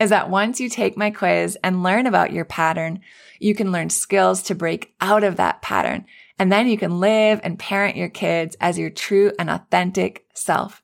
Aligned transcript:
is 0.00 0.10
that 0.10 0.30
once 0.30 0.60
you 0.60 0.68
take 0.68 0.96
my 0.96 1.10
quiz 1.10 1.58
and 1.62 1.82
learn 1.82 2.06
about 2.06 2.32
your 2.32 2.44
pattern, 2.44 3.00
you 3.38 3.54
can 3.54 3.72
learn 3.72 3.90
skills 3.90 4.42
to 4.44 4.54
break 4.54 4.94
out 5.00 5.24
of 5.24 5.36
that 5.36 5.62
pattern. 5.62 6.06
And 6.38 6.52
then 6.52 6.68
you 6.68 6.78
can 6.78 7.00
live 7.00 7.40
and 7.42 7.58
parent 7.58 7.96
your 7.96 8.08
kids 8.08 8.56
as 8.60 8.78
your 8.78 8.90
true 8.90 9.32
and 9.38 9.50
authentic 9.50 10.26
self. 10.34 10.82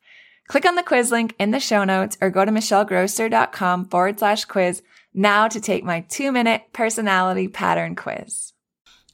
Click 0.48 0.67
on 0.67 0.75
the 0.75 0.83
quiz 0.83 1.11
link 1.11 1.34
in 1.39 1.53
the 1.53 1.61
show 1.61 1.84
notes 1.84 2.19
or 2.21 2.31
go 2.31 2.45
to 2.45 2.51
michellegrosser.com 2.51 3.87
forward 3.87 4.19
slash 4.19 4.45
quiz 4.45 4.83
now 5.15 5.49
to 5.49 5.61
take 5.61 5.84
my 5.84 6.01
two 6.01 6.33
minute 6.33 6.62
personality 6.73 7.49
pattern 7.49 7.95
quiz. 7.95 8.53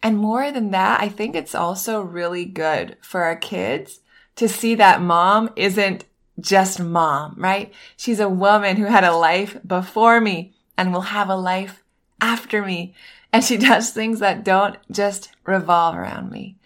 And 0.03 0.17
more 0.17 0.51
than 0.51 0.70
that, 0.70 1.01
I 1.01 1.09
think 1.09 1.35
it's 1.35 1.55
also 1.55 2.01
really 2.01 2.47
good 2.47 2.97
for 3.03 3.23
our 3.23 3.37
kids 3.37 4.01
to 4.37 4.48
see 4.48 4.75
that 4.77 5.03
mom 5.03 5.51
isn't 5.57 6.07
just 6.41 6.80
mom, 6.80 7.34
right? 7.36 7.72
She's 7.96 8.20
a 8.20 8.28
woman 8.28 8.77
who 8.77 8.86
had 8.86 9.05
a 9.05 9.16
life 9.16 9.56
before 9.66 10.20
me 10.20 10.55
and 10.77 10.92
will 10.92 11.00
have 11.02 11.28
a 11.28 11.36
life 11.36 11.83
after 12.20 12.62
me. 12.62 12.94
And 13.33 13.44
she 13.44 13.56
does 13.58 13.91
things 13.91 14.20
that 14.20 14.44
don't 14.44 14.77
just 14.91 15.30
revolve 15.44 15.96
around 15.96 16.30
me. 16.30 16.56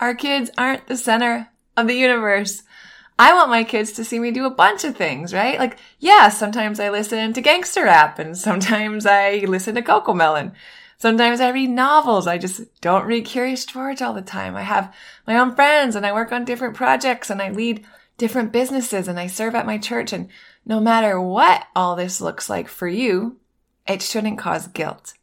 Our 0.00 0.14
kids 0.14 0.50
aren't 0.58 0.86
the 0.86 0.96
center 0.96 1.48
of 1.76 1.86
the 1.86 1.94
universe. 1.94 2.62
I 3.18 3.34
want 3.34 3.50
my 3.50 3.62
kids 3.62 3.92
to 3.92 4.04
see 4.04 4.18
me 4.18 4.30
do 4.30 4.46
a 4.46 4.50
bunch 4.50 4.84
of 4.84 4.96
things, 4.96 5.32
right? 5.32 5.58
Like, 5.58 5.78
yeah, 6.00 6.28
sometimes 6.28 6.80
I 6.80 6.90
listen 6.90 7.32
to 7.32 7.40
gangster 7.40 7.84
rap 7.84 8.18
and 8.18 8.36
sometimes 8.36 9.06
I 9.06 9.44
listen 9.46 9.74
to 9.76 9.82
CoComelon. 9.82 10.52
Sometimes 10.98 11.40
I 11.40 11.50
read 11.50 11.70
novels. 11.70 12.26
I 12.26 12.38
just 12.38 12.62
don't 12.80 13.06
read 13.06 13.24
Curious 13.24 13.64
George 13.64 14.02
all 14.02 14.14
the 14.14 14.22
time. 14.22 14.56
I 14.56 14.62
have 14.62 14.94
my 15.26 15.36
own 15.36 15.54
friends 15.54 15.96
and 15.96 16.06
I 16.06 16.12
work 16.12 16.32
on 16.32 16.44
different 16.44 16.76
projects 16.76 17.28
and 17.28 17.42
I 17.42 17.50
lead 17.50 17.84
different 18.18 18.52
businesses 18.52 19.08
and 19.08 19.18
I 19.18 19.26
serve 19.26 19.54
at 19.54 19.66
my 19.66 19.78
church. 19.78 20.12
And 20.12 20.28
no 20.64 20.80
matter 20.80 21.20
what 21.20 21.66
all 21.74 21.96
this 21.96 22.20
looks 22.20 22.48
like 22.48 22.68
for 22.68 22.88
you, 22.88 23.38
it 23.86 24.02
shouldn't 24.02 24.38
cause 24.38 24.66
guilt. 24.68 25.14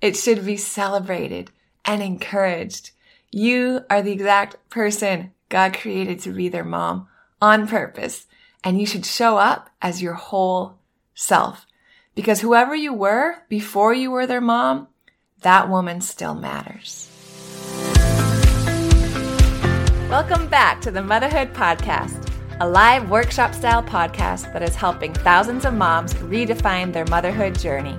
It 0.00 0.16
should 0.16 0.44
be 0.44 0.56
celebrated 0.56 1.50
and 1.84 2.02
encouraged. 2.02 2.90
You 3.30 3.80
are 3.90 4.02
the 4.02 4.12
exact 4.12 4.56
person 4.70 5.32
God 5.48 5.74
created 5.74 6.20
to 6.20 6.32
be 6.32 6.48
their 6.48 6.64
mom 6.64 7.08
on 7.40 7.66
purpose. 7.66 8.26
And 8.64 8.80
you 8.80 8.86
should 8.86 9.06
show 9.06 9.36
up 9.36 9.70
as 9.80 10.02
your 10.02 10.14
whole 10.14 10.78
self. 11.14 11.66
Because 12.14 12.40
whoever 12.40 12.74
you 12.74 12.92
were 12.92 13.36
before 13.48 13.92
you 13.92 14.10
were 14.10 14.26
their 14.26 14.40
mom, 14.40 14.88
that 15.42 15.68
woman 15.68 16.00
still 16.00 16.34
matters. 16.34 17.10
Welcome 20.08 20.48
back 20.48 20.80
to 20.82 20.90
the 20.90 21.02
Motherhood 21.02 21.52
Podcast, 21.52 22.25
a 22.60 22.66
live 22.66 23.10
workshop 23.10 23.54
style 23.54 23.82
podcast 23.82 24.50
that 24.54 24.62
is 24.62 24.74
helping 24.74 25.12
thousands 25.12 25.66
of 25.66 25.74
moms 25.74 26.14
redefine 26.14 26.90
their 26.90 27.04
motherhood 27.04 27.58
journey. 27.58 27.98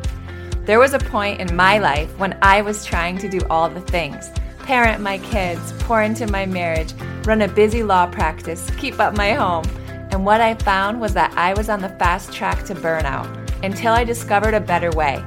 There 0.66 0.79
was 0.79 0.95
a 0.95 1.00
point 1.00 1.40
in 1.40 1.56
my 1.56 1.78
life 1.78 2.18
when 2.18 2.35
I 2.41 2.63
was 2.63 2.84
trying 2.84 3.19
to 3.19 3.29
do 3.29 3.40
all 3.51 3.69
the 3.69 3.81
things 3.81 4.31
parent 4.63 5.01
my 5.01 5.18
kids, 5.19 5.72
pour 5.79 6.01
into 6.01 6.28
my 6.28 6.45
marriage, 6.45 6.91
run 7.23 7.41
a 7.44 7.47
busy 7.47 7.84
law 7.84 8.06
practice, 8.06 8.69
keep 8.78 9.00
up 9.00 9.16
my 9.16 9.31
home. 9.31 9.63
And 10.12 10.25
what 10.25 10.41
I 10.41 10.56
found 10.56 11.00
was 11.00 11.13
that 11.13 11.31
I 11.38 11.53
was 11.53 11.69
on 11.69 11.79
the 11.79 11.88
fast 11.88 12.34
track 12.34 12.66
to 12.66 12.75
burnout 12.75 13.63
until 13.63 13.94
I 13.94 14.03
discovered 14.03 14.53
a 14.53 14.59
better 14.59 14.91
way. 14.91 15.24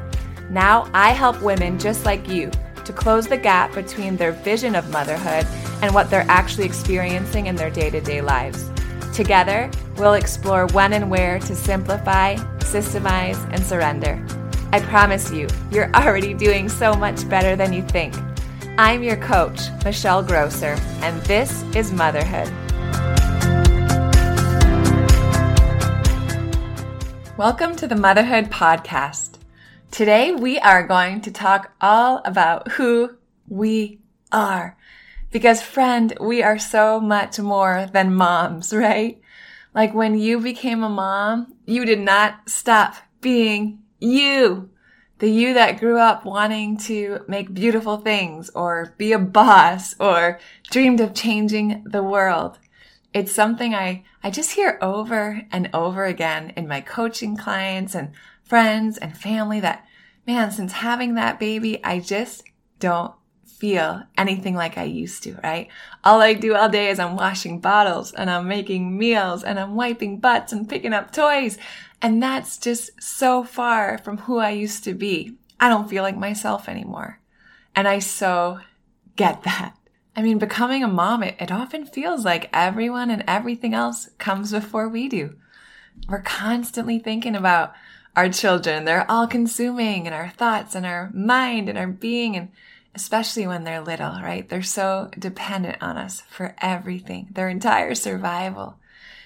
Now 0.50 0.90
I 0.92 1.12
help 1.12 1.40
women 1.40 1.78
just 1.78 2.04
like 2.04 2.28
you 2.28 2.50
to 2.84 2.92
close 2.92 3.28
the 3.28 3.38
gap 3.38 3.74
between 3.74 4.16
their 4.16 4.32
vision 4.32 4.74
of 4.74 4.90
motherhood 4.90 5.46
and 5.80 5.94
what 5.94 6.10
they're 6.10 6.26
actually 6.28 6.66
experiencing 6.66 7.46
in 7.46 7.54
their 7.54 7.70
day 7.70 7.88
to 7.88 8.00
day 8.02 8.20
lives. 8.20 8.70
Together, 9.12 9.68
we'll 9.96 10.14
explore 10.14 10.68
when 10.68 10.92
and 10.92 11.10
where 11.10 11.40
to 11.40 11.56
simplify, 11.56 12.36
systemize, 12.60 13.36
and 13.52 13.60
surrender. 13.60 14.24
I 14.72 14.78
promise 14.78 15.32
you, 15.32 15.48
you're 15.72 15.92
already 15.94 16.32
doing 16.32 16.68
so 16.68 16.94
much 16.94 17.28
better 17.28 17.56
than 17.56 17.72
you 17.72 17.82
think. 17.82 18.14
I'm 18.78 19.02
your 19.02 19.16
coach, 19.16 19.62
Michelle 19.84 20.22
Grosser, 20.22 20.76
and 21.02 21.20
this 21.22 21.64
is 21.74 21.90
Motherhood. 21.90 22.48
Welcome 27.36 27.74
to 27.76 27.88
the 27.88 27.96
Motherhood 27.96 28.44
Podcast. 28.44 29.38
Today 29.90 30.30
we 30.30 30.60
are 30.60 30.86
going 30.86 31.20
to 31.22 31.32
talk 31.32 31.72
all 31.80 32.22
about 32.24 32.70
who 32.72 33.16
we 33.48 33.98
are. 34.30 34.76
Because 35.30 35.62
friend, 35.62 36.12
we 36.20 36.42
are 36.42 36.58
so 36.58 37.00
much 37.00 37.38
more 37.38 37.88
than 37.92 38.14
moms, 38.14 38.72
right? 38.74 39.20
Like 39.74 39.94
when 39.94 40.18
you 40.18 40.40
became 40.40 40.82
a 40.82 40.88
mom, 40.88 41.54
you 41.66 41.84
did 41.84 42.00
not 42.00 42.48
stop 42.48 42.94
being 43.20 43.82
you 44.00 44.70
the 45.20 45.30
you 45.30 45.52
that 45.54 45.78
grew 45.78 45.98
up 45.98 46.24
wanting 46.24 46.78
to 46.78 47.20
make 47.28 47.52
beautiful 47.52 47.98
things 47.98 48.50
or 48.50 48.94
be 48.96 49.12
a 49.12 49.18
boss 49.18 49.94
or 50.00 50.40
dreamed 50.70 50.98
of 51.00 51.14
changing 51.14 51.84
the 51.86 52.02
world. 52.02 52.58
It's 53.12 53.32
something 53.32 53.74
I, 53.74 54.04
I 54.22 54.30
just 54.30 54.52
hear 54.52 54.78
over 54.80 55.42
and 55.52 55.68
over 55.74 56.06
again 56.06 56.54
in 56.56 56.66
my 56.66 56.80
coaching 56.80 57.36
clients 57.36 57.94
and 57.94 58.12
friends 58.42 58.96
and 58.96 59.16
family 59.16 59.60
that, 59.60 59.84
man, 60.26 60.50
since 60.50 60.72
having 60.72 61.14
that 61.14 61.38
baby, 61.38 61.84
I 61.84 62.00
just 62.00 62.42
don't 62.78 63.12
feel 63.60 64.02
anything 64.16 64.54
like 64.54 64.78
I 64.78 64.84
used 64.84 65.22
to, 65.24 65.38
right? 65.44 65.68
All 66.02 66.20
I 66.22 66.32
do 66.32 66.54
all 66.54 66.70
day 66.70 66.88
is 66.88 66.98
I'm 66.98 67.14
washing 67.14 67.60
bottles 67.60 68.12
and 68.12 68.30
I'm 68.30 68.48
making 68.48 68.96
meals 68.96 69.44
and 69.44 69.60
I'm 69.60 69.76
wiping 69.76 70.18
butts 70.18 70.52
and 70.52 70.68
picking 70.68 70.94
up 70.94 71.12
toys. 71.12 71.58
And 72.00 72.22
that's 72.22 72.56
just 72.56 73.00
so 73.00 73.44
far 73.44 73.98
from 73.98 74.16
who 74.18 74.38
I 74.38 74.50
used 74.50 74.82
to 74.84 74.94
be. 74.94 75.36
I 75.60 75.68
don't 75.68 75.90
feel 75.90 76.02
like 76.02 76.16
myself 76.16 76.68
anymore. 76.68 77.20
And 77.76 77.86
I 77.86 77.98
so 77.98 78.60
get 79.16 79.42
that. 79.42 79.76
I 80.16 80.22
mean, 80.22 80.38
becoming 80.38 80.82
a 80.82 80.88
mom, 80.88 81.22
it, 81.22 81.36
it 81.38 81.52
often 81.52 81.84
feels 81.84 82.24
like 82.24 82.50
everyone 82.52 83.10
and 83.10 83.22
everything 83.28 83.74
else 83.74 84.08
comes 84.18 84.50
before 84.52 84.88
we 84.88 85.08
do. 85.08 85.36
We're 86.08 86.22
constantly 86.22 86.98
thinking 86.98 87.36
about 87.36 87.74
our 88.16 88.28
children. 88.30 88.84
They're 88.84 89.08
all 89.10 89.26
consuming 89.26 90.06
in 90.06 90.12
our 90.12 90.30
thoughts 90.30 90.74
and 90.74 90.84
our 90.86 91.10
mind 91.12 91.68
and 91.68 91.78
our 91.78 91.86
being. 91.86 92.36
And 92.36 92.48
especially 92.94 93.46
when 93.46 93.64
they're 93.64 93.80
little, 93.80 94.12
right? 94.22 94.48
They're 94.48 94.62
so 94.62 95.10
dependent 95.18 95.82
on 95.82 95.96
us 95.96 96.22
for 96.22 96.54
everything, 96.60 97.28
their 97.30 97.48
entire 97.48 97.94
survival. 97.94 98.78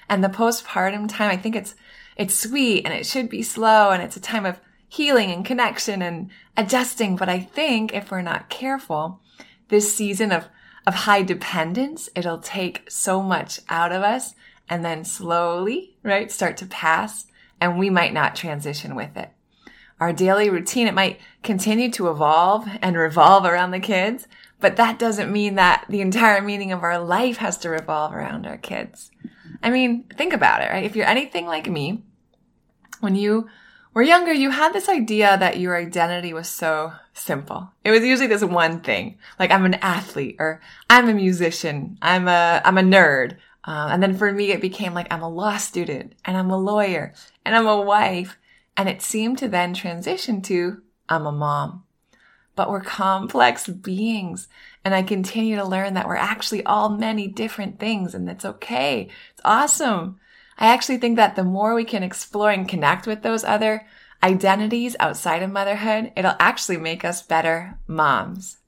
And 0.08 0.22
the 0.22 0.28
postpartum 0.28 1.08
time, 1.08 1.30
I 1.30 1.36
think 1.36 1.56
it's 1.56 1.74
it's 2.16 2.38
sweet 2.38 2.84
and 2.84 2.94
it 2.94 3.06
should 3.06 3.28
be 3.28 3.42
slow 3.42 3.90
and 3.90 4.02
it's 4.02 4.16
a 4.16 4.20
time 4.20 4.46
of 4.46 4.60
healing 4.88 5.32
and 5.32 5.44
connection 5.44 6.00
and 6.02 6.30
adjusting. 6.56 7.16
But 7.16 7.28
I 7.28 7.40
think 7.40 7.92
if 7.92 8.10
we're 8.10 8.22
not 8.22 8.48
careful, 8.48 9.20
this 9.68 9.94
season 9.94 10.30
of, 10.30 10.48
of 10.86 10.94
high 10.94 11.22
dependence, 11.22 12.08
it'll 12.14 12.38
take 12.38 12.88
so 12.88 13.22
much 13.22 13.60
out 13.68 13.90
of 13.90 14.02
us 14.02 14.34
and 14.68 14.84
then 14.84 15.04
slowly, 15.04 15.96
right, 16.02 16.30
start 16.30 16.56
to 16.58 16.66
pass 16.66 17.26
and 17.60 17.78
we 17.78 17.90
might 17.90 18.12
not 18.12 18.36
transition 18.36 18.94
with 18.94 19.16
it. 19.16 19.30
Our 20.00 20.12
daily 20.12 20.50
routine, 20.50 20.86
it 20.86 20.94
might 20.94 21.20
continue 21.42 21.90
to 21.92 22.10
evolve 22.10 22.66
and 22.82 22.96
revolve 22.96 23.44
around 23.44 23.70
the 23.70 23.80
kids, 23.80 24.26
but 24.60 24.76
that 24.76 24.98
doesn't 24.98 25.32
mean 25.32 25.54
that 25.54 25.84
the 25.88 26.00
entire 26.00 26.40
meaning 26.40 26.72
of 26.72 26.82
our 26.82 26.98
life 26.98 27.36
has 27.38 27.56
to 27.58 27.70
revolve 27.70 28.12
around 28.12 28.46
our 28.46 28.56
kids. 28.56 29.10
I 29.62 29.70
mean, 29.70 30.04
think 30.16 30.32
about 30.32 30.62
it, 30.62 30.70
right? 30.70 30.84
If 30.84 30.96
you're 30.96 31.06
anything 31.06 31.46
like 31.46 31.68
me, 31.68 32.02
when 33.00 33.14
you 33.14 33.48
were 33.94 34.02
younger, 34.02 34.32
you 34.32 34.50
had 34.50 34.72
this 34.72 34.88
idea 34.88 35.36
that 35.38 35.60
your 35.60 35.76
identity 35.76 36.34
was 36.34 36.48
so 36.48 36.92
simple. 37.12 37.70
It 37.84 37.90
was 37.90 38.02
usually 38.02 38.26
this 38.26 38.42
one 38.42 38.80
thing, 38.80 39.18
like 39.38 39.50
I'm 39.50 39.64
an 39.64 39.74
athlete 39.74 40.36
or 40.38 40.60
I'm 40.90 41.08
a 41.08 41.14
musician, 41.14 41.96
I'm 42.02 42.26
a, 42.26 42.60
I'm 42.64 42.78
a 42.78 42.82
nerd. 42.82 43.36
Uh, 43.66 43.88
and 43.92 44.02
then 44.02 44.16
for 44.16 44.32
me, 44.32 44.50
it 44.50 44.60
became 44.60 44.92
like 44.92 45.06
I'm 45.10 45.22
a 45.22 45.28
law 45.28 45.56
student 45.56 46.14
and 46.24 46.36
I'm 46.36 46.50
a 46.50 46.58
lawyer 46.58 47.14
and 47.44 47.54
I'm 47.54 47.66
a 47.66 47.80
wife. 47.80 48.36
And 48.76 48.88
it 48.88 49.02
seemed 49.02 49.38
to 49.38 49.48
then 49.48 49.74
transition 49.74 50.42
to 50.42 50.82
I'm 51.08 51.26
a 51.26 51.32
mom. 51.32 51.84
But 52.56 52.70
we're 52.70 52.80
complex 52.80 53.68
beings. 53.68 54.48
And 54.84 54.94
I 54.94 55.02
continue 55.02 55.56
to 55.56 55.64
learn 55.64 55.94
that 55.94 56.06
we're 56.06 56.16
actually 56.16 56.64
all 56.64 56.88
many 56.88 57.26
different 57.26 57.78
things 57.78 58.14
and 58.14 58.28
that's 58.28 58.44
okay. 58.44 59.08
It's 59.32 59.42
awesome. 59.44 60.18
I 60.58 60.72
actually 60.72 60.98
think 60.98 61.16
that 61.16 61.36
the 61.36 61.44
more 61.44 61.74
we 61.74 61.84
can 61.84 62.02
explore 62.02 62.50
and 62.50 62.68
connect 62.68 63.06
with 63.06 63.22
those 63.22 63.44
other 63.44 63.86
identities 64.22 64.96
outside 65.00 65.42
of 65.42 65.50
motherhood, 65.50 66.12
it'll 66.16 66.36
actually 66.38 66.76
make 66.76 67.04
us 67.04 67.22
better 67.22 67.78
moms. 67.86 68.58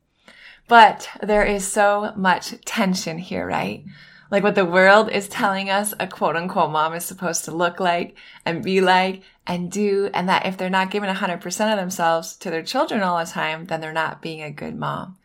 But 0.68 1.08
there 1.22 1.44
is 1.44 1.66
so 1.66 2.12
much 2.16 2.60
tension 2.64 3.18
here, 3.18 3.46
right? 3.46 3.84
Like 4.30 4.42
what 4.42 4.54
the 4.54 4.64
world 4.64 5.10
is 5.10 5.28
telling 5.28 5.70
us 5.70 5.94
a 6.00 6.06
quote 6.06 6.36
unquote 6.36 6.70
mom 6.70 6.94
is 6.94 7.04
supposed 7.04 7.44
to 7.44 7.52
look 7.52 7.78
like 7.78 8.16
and 8.44 8.62
be 8.62 8.80
like 8.80 9.22
and 9.46 9.70
do. 9.70 10.10
And 10.12 10.28
that 10.28 10.46
if 10.46 10.56
they're 10.56 10.68
not 10.70 10.90
giving 10.90 11.08
100% 11.08 11.72
of 11.72 11.78
themselves 11.78 12.36
to 12.36 12.50
their 12.50 12.62
children 12.62 13.02
all 13.02 13.18
the 13.18 13.30
time, 13.30 13.66
then 13.66 13.80
they're 13.80 13.92
not 13.92 14.22
being 14.22 14.42
a 14.42 14.50
good 14.50 14.76
mom. 14.76 15.16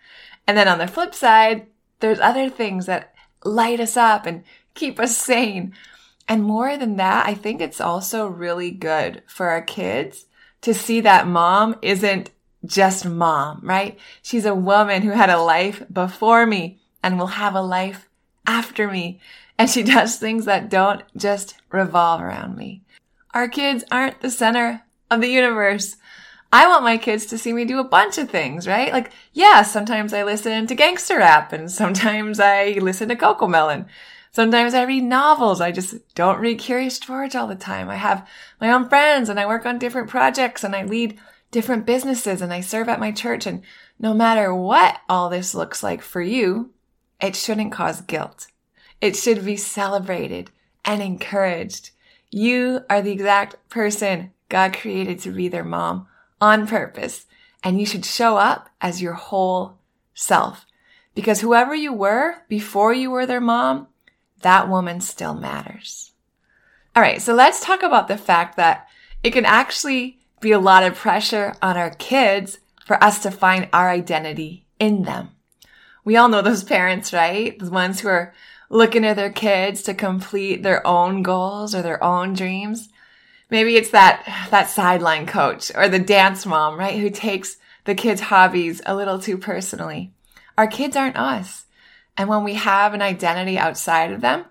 And 0.47 0.57
then 0.57 0.67
on 0.67 0.77
the 0.77 0.87
flip 0.87 1.15
side, 1.15 1.67
there's 1.99 2.19
other 2.19 2.49
things 2.49 2.85
that 2.85 3.13
light 3.43 3.79
us 3.79 3.97
up 3.97 4.25
and 4.25 4.43
keep 4.73 4.99
us 4.99 5.17
sane. 5.17 5.73
And 6.27 6.43
more 6.43 6.77
than 6.77 6.97
that, 6.97 7.27
I 7.27 7.33
think 7.33 7.61
it's 7.61 7.81
also 7.81 8.27
really 8.27 8.71
good 8.71 9.23
for 9.27 9.49
our 9.49 9.61
kids 9.61 10.25
to 10.61 10.73
see 10.73 11.01
that 11.01 11.27
mom 11.27 11.75
isn't 11.81 12.29
just 12.65 13.05
mom, 13.05 13.61
right? 13.63 13.97
She's 14.21 14.45
a 14.45 14.53
woman 14.53 15.01
who 15.01 15.11
had 15.11 15.29
a 15.29 15.41
life 15.41 15.83
before 15.91 16.45
me 16.45 16.79
and 17.01 17.17
will 17.17 17.27
have 17.27 17.55
a 17.55 17.61
life 17.61 18.07
after 18.45 18.87
me. 18.87 19.19
And 19.57 19.69
she 19.69 19.83
does 19.83 20.17
things 20.17 20.45
that 20.45 20.69
don't 20.69 21.03
just 21.15 21.55
revolve 21.71 22.21
around 22.21 22.57
me. 22.57 22.83
Our 23.33 23.47
kids 23.47 23.83
aren't 23.91 24.21
the 24.21 24.29
center 24.29 24.83
of 25.09 25.21
the 25.21 25.29
universe. 25.29 25.97
I 26.53 26.67
want 26.67 26.83
my 26.83 26.97
kids 26.97 27.25
to 27.27 27.37
see 27.37 27.53
me 27.53 27.63
do 27.63 27.79
a 27.79 27.83
bunch 27.83 28.17
of 28.17 28.29
things, 28.29 28.67
right? 28.67 28.91
Like, 28.91 29.11
yeah, 29.31 29.61
sometimes 29.61 30.13
I 30.13 30.23
listen 30.23 30.67
to 30.67 30.75
gangster 30.75 31.17
rap 31.17 31.53
and 31.53 31.71
sometimes 31.71 32.39
I 32.39 32.77
listen 32.81 33.07
to 33.09 33.15
CoComelon. 33.15 33.85
Sometimes 34.33 34.73
I 34.73 34.83
read 34.83 35.03
novels. 35.03 35.61
I 35.61 35.71
just 35.71 35.95
don't 36.15 36.39
read 36.39 36.59
Curious 36.59 36.99
George 36.99 37.35
all 37.35 37.47
the 37.47 37.55
time. 37.55 37.89
I 37.89 37.95
have 37.95 38.27
my 38.59 38.71
own 38.71 38.87
friends 38.89 39.29
and 39.29 39.39
I 39.39 39.45
work 39.45 39.65
on 39.65 39.77
different 39.77 40.09
projects 40.09 40.63
and 40.63 40.75
I 40.75 40.83
lead 40.83 41.19
different 41.51 41.85
businesses 41.85 42.41
and 42.41 42.53
I 42.53 42.61
serve 42.61 42.89
at 42.89 42.99
my 42.99 43.11
church. 43.11 43.45
And 43.45 43.61
no 43.99 44.13
matter 44.13 44.53
what 44.53 44.99
all 45.07 45.29
this 45.29 45.53
looks 45.53 45.83
like 45.83 46.01
for 46.01 46.21
you, 46.21 46.71
it 47.21 47.35
shouldn't 47.35 47.71
cause 47.71 48.01
guilt. 48.01 48.47
It 48.99 49.15
should 49.15 49.45
be 49.45 49.57
celebrated 49.57 50.51
and 50.83 51.01
encouraged. 51.01 51.91
You 52.29 52.81
are 52.89 53.01
the 53.01 53.11
exact 53.11 53.69
person 53.69 54.31
God 54.49 54.73
created 54.73 55.19
to 55.19 55.31
be 55.31 55.47
their 55.47 55.63
mom 55.63 56.07
on 56.39 56.67
purpose. 56.67 57.25
And 57.63 57.79
you 57.79 57.85
should 57.85 58.05
show 58.05 58.37
up 58.37 58.69
as 58.81 59.01
your 59.01 59.13
whole 59.13 59.77
self. 60.13 60.65
Because 61.13 61.41
whoever 61.41 61.75
you 61.75 61.93
were 61.93 62.37
before 62.47 62.93
you 62.93 63.11
were 63.11 63.25
their 63.25 63.41
mom, 63.41 63.87
that 64.41 64.69
woman 64.69 65.01
still 65.01 65.33
matters. 65.33 66.13
All 66.95 67.01
right. 67.01 67.21
So 67.21 67.33
let's 67.33 67.63
talk 67.63 67.83
about 67.83 68.07
the 68.07 68.17
fact 68.17 68.57
that 68.57 68.87
it 69.23 69.31
can 69.31 69.45
actually 69.45 70.19
be 70.39 70.51
a 70.51 70.59
lot 70.59 70.83
of 70.83 70.95
pressure 70.95 71.55
on 71.61 71.77
our 71.77 71.91
kids 71.91 72.59
for 72.85 73.01
us 73.03 73.21
to 73.23 73.31
find 73.31 73.69
our 73.71 73.89
identity 73.89 74.65
in 74.79 75.03
them. 75.03 75.29
We 76.03 76.17
all 76.17 76.29
know 76.29 76.41
those 76.41 76.63
parents, 76.63 77.13
right? 77.13 77.57
The 77.57 77.69
ones 77.69 77.99
who 77.99 78.07
are 78.07 78.33
looking 78.69 79.05
at 79.05 79.15
their 79.15 79.31
kids 79.31 79.83
to 79.83 79.93
complete 79.93 80.63
their 80.63 80.85
own 80.85 81.23
goals 81.23 81.75
or 81.75 81.81
their 81.81 82.03
own 82.03 82.33
dreams. 82.33 82.89
Maybe 83.49 83.75
it's 83.75 83.91
that, 83.91 84.23
that 84.49 84.69
sideline 84.69 85.27
coach 85.27 85.71
or 85.75 85.89
the 85.89 85.99
dance 85.99 86.45
mom, 86.45 86.79
right? 86.79 86.97
Who 86.97 87.09
takes 87.09 87.57
the 87.85 87.95
kids' 87.95 88.21
hobbies 88.21 88.81
a 88.85 88.95
little 88.95 89.19
too 89.19 89.37
personally. 89.37 90.13
Our 90.57 90.67
kids 90.67 90.95
aren't 90.95 91.17
us. 91.17 91.65
And 92.17 92.29
when 92.29 92.43
we 92.43 92.53
have 92.55 92.93
an 92.93 93.01
identity 93.01 93.57
outside 93.57 94.11
of 94.11 94.21
them, 94.21 94.45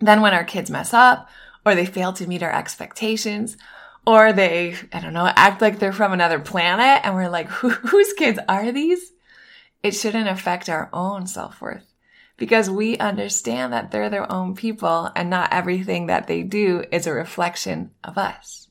then 0.00 0.20
when 0.20 0.34
our 0.34 0.44
kids 0.44 0.70
mess 0.70 0.92
up 0.92 1.28
or 1.64 1.74
they 1.74 1.86
fail 1.86 2.12
to 2.14 2.26
meet 2.26 2.42
our 2.42 2.52
expectations 2.52 3.56
or 4.06 4.32
they, 4.32 4.76
I 4.92 5.00
don't 5.00 5.12
know, 5.12 5.30
act 5.34 5.60
like 5.60 5.78
they're 5.78 5.92
from 5.92 6.12
another 6.12 6.40
planet 6.40 7.02
and 7.04 7.14
we're 7.14 7.28
like, 7.28 7.48
whose 7.48 8.12
kids 8.14 8.38
are 8.48 8.72
these? 8.72 9.12
It 9.82 9.92
shouldn't 9.92 10.28
affect 10.28 10.68
our 10.68 10.88
own 10.92 11.26
self-worth 11.26 11.86
because 12.36 12.70
we 12.70 12.96
understand 12.98 13.72
that 13.72 13.90
they're 13.90 14.10
their 14.10 14.30
own 14.32 14.54
people 14.54 15.10
and 15.14 15.28
not 15.28 15.52
everything 15.52 16.06
that 16.06 16.26
they 16.26 16.42
do 16.42 16.84
is 16.90 17.06
a 17.06 17.12
reflection 17.12 17.90
of 18.02 18.16
us. 18.16 18.68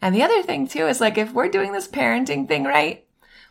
And 0.00 0.14
the 0.14 0.22
other 0.22 0.42
thing 0.42 0.66
too 0.66 0.86
is 0.86 1.00
like 1.00 1.18
if 1.18 1.32
we're 1.32 1.48
doing 1.48 1.72
this 1.72 1.88
parenting 1.88 2.48
thing 2.48 2.64
right, 2.64 3.04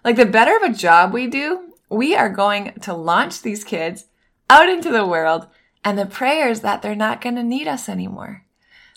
like 0.04 0.16
the 0.16 0.25
better 0.25 0.56
of 0.56 0.63
a 0.63 0.74
job 0.74 1.13
we 1.13 1.27
do, 1.27 1.74
we 1.89 2.16
are 2.16 2.30
going 2.30 2.74
to 2.81 2.94
launch 2.94 3.42
these 3.42 3.63
kids 3.63 4.06
out 4.50 4.68
into 4.68 4.92
the 4.92 5.06
world 5.06 5.48
and 5.83 5.98
the 5.98 6.06
prayers 6.06 6.62
that 6.62 6.81
they're 6.81 6.95
not 6.95 7.21
going 7.21 7.36
to 7.36 7.44
need 7.44 7.68
us 7.68 7.88
anymore. 7.88 8.45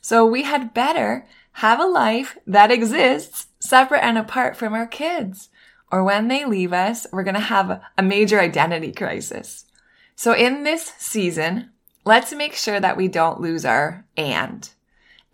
So 0.00 0.24
we 0.24 0.44
had 0.44 0.74
better 0.74 1.26
have 1.56 1.78
a 1.78 1.84
life 1.84 2.38
that 2.46 2.70
exists 2.70 3.48
separate 3.60 4.02
and 4.02 4.16
apart 4.16 4.56
from 4.56 4.72
our 4.72 4.86
kids 4.86 5.50
or 5.93 6.03
when 6.03 6.29
they 6.29 6.47
leave 6.47 6.73
us, 6.73 7.06
we're 7.12 7.23
going 7.23 7.35
to 7.35 7.41
have 7.41 7.83
a 7.99 8.03
major 8.03 8.41
identity 8.41 8.93
crisis. 8.93 9.67
So 10.17 10.32
in 10.32 10.65
this 10.65 10.93
season, 10.99 11.70
let's 12.05 12.32
make 12.32 12.55
sure 12.55 12.81
that 12.81 12.96
we 12.96 13.08
don't 13.08 13.41
lose 13.41 13.65
our 13.67 14.06
and. 14.17 14.69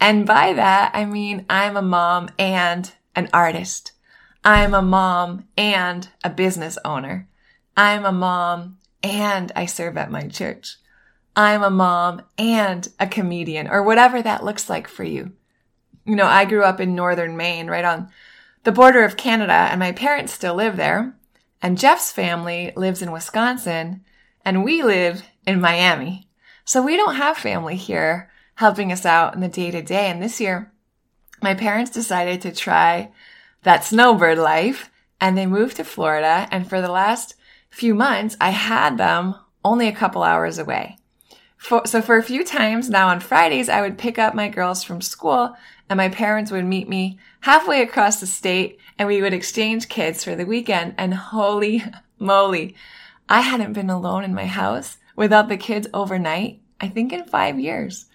And 0.00 0.26
by 0.26 0.52
that, 0.52 0.90
I 0.94 1.04
mean 1.04 1.46
I'm 1.48 1.76
a 1.76 1.82
mom 1.82 2.28
and 2.38 2.92
an 3.14 3.28
artist. 3.32 3.92
I'm 4.44 4.74
a 4.74 4.82
mom 4.82 5.46
and 5.56 6.08
a 6.24 6.30
business 6.30 6.76
owner. 6.84 7.28
I'm 7.76 8.04
a 8.04 8.12
mom 8.12 8.78
and 9.02 9.52
I 9.54 9.66
serve 9.66 9.96
at 9.96 10.10
my 10.10 10.26
church. 10.28 10.76
I'm 11.36 11.62
a 11.62 11.70
mom 11.70 12.22
and 12.36 12.88
a 12.98 13.06
comedian 13.06 13.68
or 13.68 13.82
whatever 13.82 14.20
that 14.22 14.44
looks 14.44 14.68
like 14.68 14.88
for 14.88 15.04
you. 15.04 15.32
You 16.04 16.16
know, 16.16 16.26
I 16.26 16.44
grew 16.44 16.64
up 16.64 16.80
in 16.80 16.94
northern 16.94 17.36
Maine, 17.36 17.68
right 17.68 17.84
on 17.84 18.10
the 18.64 18.72
border 18.72 19.04
of 19.04 19.16
Canada, 19.16 19.52
and 19.52 19.78
my 19.78 19.92
parents 19.92 20.32
still 20.32 20.54
live 20.54 20.76
there. 20.76 21.14
And 21.60 21.78
Jeff's 21.78 22.12
family 22.12 22.72
lives 22.76 23.02
in 23.02 23.12
Wisconsin, 23.12 24.04
and 24.44 24.64
we 24.64 24.82
live 24.82 25.22
in 25.46 25.60
Miami. 25.60 26.28
So 26.64 26.82
we 26.82 26.96
don't 26.96 27.16
have 27.16 27.38
family 27.38 27.76
here 27.76 28.30
helping 28.56 28.92
us 28.92 29.06
out 29.06 29.34
in 29.34 29.40
the 29.40 29.48
day 29.48 29.70
to 29.70 29.80
day. 29.80 30.10
And 30.10 30.22
this 30.22 30.40
year, 30.40 30.70
my 31.42 31.54
parents 31.54 31.90
decided 31.90 32.42
to 32.42 32.52
try 32.52 33.10
that 33.62 33.84
snowbird 33.84 34.36
life 34.36 34.90
and 35.20 35.38
they 35.38 35.46
moved 35.46 35.76
to 35.76 35.84
Florida. 35.84 36.46
And 36.50 36.68
for 36.68 36.80
the 36.80 36.90
last 36.90 37.34
few 37.70 37.94
months, 37.94 38.36
I 38.40 38.50
had 38.50 38.98
them 38.98 39.36
only 39.64 39.88
a 39.88 39.92
couple 39.92 40.22
hours 40.22 40.58
away. 40.58 40.97
For, 41.58 41.82
so 41.86 42.00
for 42.00 42.16
a 42.16 42.22
few 42.22 42.44
times 42.44 42.88
now 42.88 43.08
on 43.08 43.20
Fridays, 43.20 43.68
I 43.68 43.82
would 43.82 43.98
pick 43.98 44.18
up 44.18 44.34
my 44.34 44.48
girls 44.48 44.84
from 44.84 45.02
school 45.02 45.56
and 45.90 45.96
my 45.96 46.08
parents 46.08 46.50
would 46.50 46.64
meet 46.64 46.88
me 46.88 47.18
halfway 47.40 47.82
across 47.82 48.20
the 48.20 48.26
state 48.26 48.78
and 48.98 49.08
we 49.08 49.20
would 49.20 49.32
exchange 49.32 49.88
kids 49.88 50.24
for 50.24 50.34
the 50.34 50.46
weekend. 50.46 50.94
And 50.96 51.12
holy 51.14 51.82
moly, 52.18 52.74
I 53.28 53.40
hadn't 53.40 53.72
been 53.72 53.90
alone 53.90 54.24
in 54.24 54.34
my 54.34 54.46
house 54.46 54.98
without 55.16 55.48
the 55.48 55.56
kids 55.56 55.88
overnight, 55.92 56.60
I 56.80 56.88
think 56.88 57.12
in 57.12 57.24
five 57.24 57.58
years. 57.58 58.06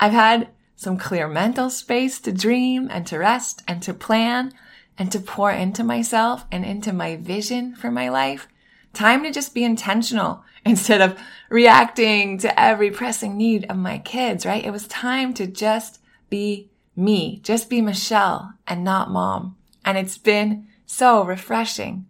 I've 0.00 0.12
had 0.12 0.48
some 0.74 0.96
clear 0.96 1.28
mental 1.28 1.70
space 1.70 2.18
to 2.20 2.32
dream 2.32 2.88
and 2.90 3.06
to 3.08 3.18
rest 3.18 3.62
and 3.68 3.82
to 3.82 3.92
plan 3.92 4.52
and 4.96 5.12
to 5.12 5.20
pour 5.20 5.50
into 5.50 5.84
myself 5.84 6.46
and 6.50 6.64
into 6.64 6.92
my 6.92 7.16
vision 7.16 7.74
for 7.74 7.90
my 7.90 8.08
life. 8.08 8.48
Time 8.92 9.22
to 9.22 9.30
just 9.30 9.54
be 9.54 9.64
intentional 9.64 10.44
instead 10.64 11.00
of 11.00 11.18
reacting 11.48 12.38
to 12.38 12.60
every 12.60 12.90
pressing 12.90 13.36
need 13.36 13.64
of 13.70 13.76
my 13.76 13.98
kids, 13.98 14.44
right? 14.44 14.64
It 14.64 14.70
was 14.70 14.86
time 14.88 15.32
to 15.34 15.46
just 15.46 16.00
be 16.30 16.68
me, 16.96 17.40
just 17.42 17.70
be 17.70 17.80
Michelle 17.80 18.54
and 18.66 18.84
not 18.84 19.10
mom. 19.10 19.56
And 19.84 19.96
it's 19.96 20.18
been 20.18 20.66
so 20.84 21.24
refreshing. 21.24 22.06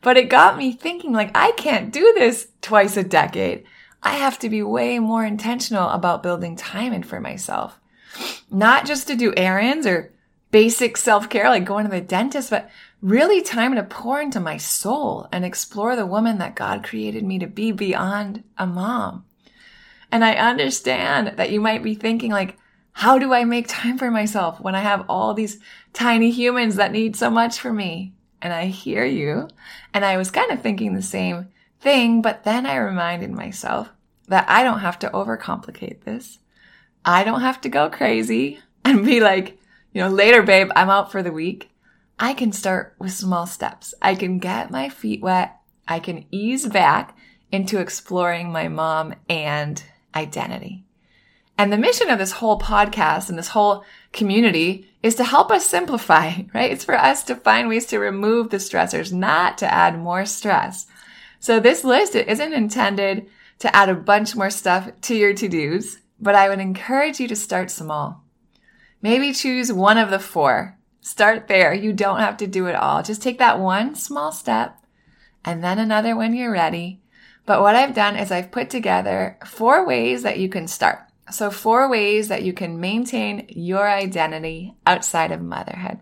But 0.00 0.16
it 0.16 0.28
got 0.28 0.58
me 0.58 0.72
thinking 0.72 1.12
like, 1.12 1.30
I 1.34 1.52
can't 1.52 1.92
do 1.92 2.12
this 2.16 2.48
twice 2.60 2.96
a 2.96 3.04
decade. 3.04 3.64
I 4.02 4.14
have 4.14 4.38
to 4.40 4.50
be 4.50 4.62
way 4.62 4.98
more 4.98 5.24
intentional 5.24 5.88
about 5.90 6.24
building 6.24 6.56
time 6.56 6.92
in 6.92 7.04
for 7.04 7.20
myself. 7.20 7.78
Not 8.50 8.84
just 8.84 9.06
to 9.06 9.14
do 9.14 9.32
errands 9.36 9.86
or 9.86 10.12
basic 10.50 10.96
self 10.96 11.28
care 11.30 11.48
like 11.48 11.64
going 11.64 11.84
to 11.84 11.90
the 11.90 12.00
dentist, 12.00 12.50
but 12.50 12.68
really 13.02 13.42
time 13.42 13.74
to 13.74 13.82
pour 13.82 14.20
into 14.20 14.38
my 14.38 14.56
soul 14.56 15.28
and 15.32 15.44
explore 15.44 15.96
the 15.96 16.06
woman 16.06 16.38
that 16.38 16.54
God 16.54 16.84
created 16.84 17.24
me 17.24 17.38
to 17.40 17.48
be 17.48 17.72
beyond 17.72 18.44
a 18.56 18.66
mom. 18.66 19.24
And 20.12 20.24
I 20.24 20.34
understand 20.34 21.36
that 21.36 21.50
you 21.50 21.60
might 21.60 21.82
be 21.82 21.94
thinking 21.94 22.30
like, 22.30 22.56
how 22.92 23.18
do 23.18 23.32
I 23.32 23.44
make 23.44 23.66
time 23.66 23.98
for 23.98 24.10
myself 24.10 24.60
when 24.60 24.74
I 24.74 24.80
have 24.80 25.04
all 25.08 25.34
these 25.34 25.58
tiny 25.92 26.30
humans 26.30 26.76
that 26.76 26.92
need 26.92 27.16
so 27.16 27.28
much 27.28 27.58
for 27.58 27.72
me? 27.72 28.12
And 28.40 28.52
I 28.52 28.66
hear 28.66 29.04
you. 29.04 29.48
And 29.92 30.04
I 30.04 30.16
was 30.16 30.30
kind 30.30 30.52
of 30.52 30.62
thinking 30.62 30.94
the 30.94 31.02
same 31.02 31.48
thing, 31.80 32.22
but 32.22 32.44
then 32.44 32.66
I 32.66 32.76
reminded 32.76 33.30
myself 33.30 33.88
that 34.28 34.48
I 34.48 34.62
don't 34.62 34.80
have 34.80 34.98
to 35.00 35.10
overcomplicate 35.10 36.04
this. 36.04 36.38
I 37.04 37.24
don't 37.24 37.40
have 37.40 37.60
to 37.62 37.68
go 37.68 37.90
crazy 37.90 38.60
and 38.84 39.04
be 39.04 39.20
like, 39.20 39.58
you 39.92 40.02
know, 40.02 40.08
later, 40.08 40.42
babe, 40.42 40.70
I'm 40.76 40.90
out 40.90 41.10
for 41.10 41.22
the 41.22 41.32
week. 41.32 41.71
I 42.22 42.34
can 42.34 42.52
start 42.52 42.94
with 43.00 43.10
small 43.10 43.48
steps. 43.48 43.94
I 44.00 44.14
can 44.14 44.38
get 44.38 44.70
my 44.70 44.88
feet 44.88 45.22
wet. 45.22 45.56
I 45.88 45.98
can 45.98 46.24
ease 46.30 46.68
back 46.68 47.18
into 47.50 47.80
exploring 47.80 48.52
my 48.52 48.68
mom 48.68 49.16
and 49.28 49.82
identity. 50.14 50.84
And 51.58 51.72
the 51.72 51.76
mission 51.76 52.10
of 52.10 52.20
this 52.20 52.30
whole 52.30 52.60
podcast 52.60 53.28
and 53.28 53.36
this 53.36 53.48
whole 53.48 53.84
community 54.12 54.88
is 55.02 55.16
to 55.16 55.24
help 55.24 55.50
us 55.50 55.66
simplify, 55.66 56.42
right? 56.54 56.70
It's 56.70 56.84
for 56.84 56.94
us 56.94 57.24
to 57.24 57.34
find 57.34 57.68
ways 57.68 57.86
to 57.86 57.98
remove 57.98 58.50
the 58.50 58.58
stressors, 58.58 59.12
not 59.12 59.58
to 59.58 59.74
add 59.74 59.98
more 59.98 60.24
stress. 60.24 60.86
So 61.40 61.58
this 61.58 61.82
list 61.82 62.14
isn't 62.14 62.52
intended 62.52 63.26
to 63.58 63.74
add 63.74 63.88
a 63.88 63.96
bunch 63.96 64.36
more 64.36 64.50
stuff 64.50 64.92
to 65.00 65.16
your 65.16 65.34
to-dos, 65.34 65.98
but 66.20 66.36
I 66.36 66.48
would 66.48 66.60
encourage 66.60 67.18
you 67.18 67.26
to 67.26 67.34
start 67.34 67.68
small. 67.68 68.22
Maybe 69.02 69.32
choose 69.32 69.72
one 69.72 69.98
of 69.98 70.10
the 70.10 70.20
four. 70.20 70.78
Start 71.02 71.48
there. 71.48 71.74
You 71.74 71.92
don't 71.92 72.20
have 72.20 72.36
to 72.38 72.46
do 72.46 72.66
it 72.66 72.76
all. 72.76 73.02
Just 73.02 73.20
take 73.20 73.38
that 73.38 73.58
one 73.58 73.96
small 73.96 74.30
step 74.30 74.78
and 75.44 75.62
then 75.62 75.80
another 75.80 76.14
when 76.14 76.32
you're 76.32 76.52
ready. 76.52 77.00
But 77.44 77.60
what 77.60 77.74
I've 77.74 77.94
done 77.94 78.14
is 78.14 78.30
I've 78.30 78.52
put 78.52 78.70
together 78.70 79.36
four 79.44 79.84
ways 79.84 80.22
that 80.22 80.38
you 80.38 80.48
can 80.48 80.68
start. 80.68 81.00
So 81.30 81.50
four 81.50 81.90
ways 81.90 82.28
that 82.28 82.44
you 82.44 82.52
can 82.52 82.78
maintain 82.80 83.46
your 83.48 83.90
identity 83.90 84.74
outside 84.86 85.32
of 85.32 85.42
motherhood. 85.42 85.98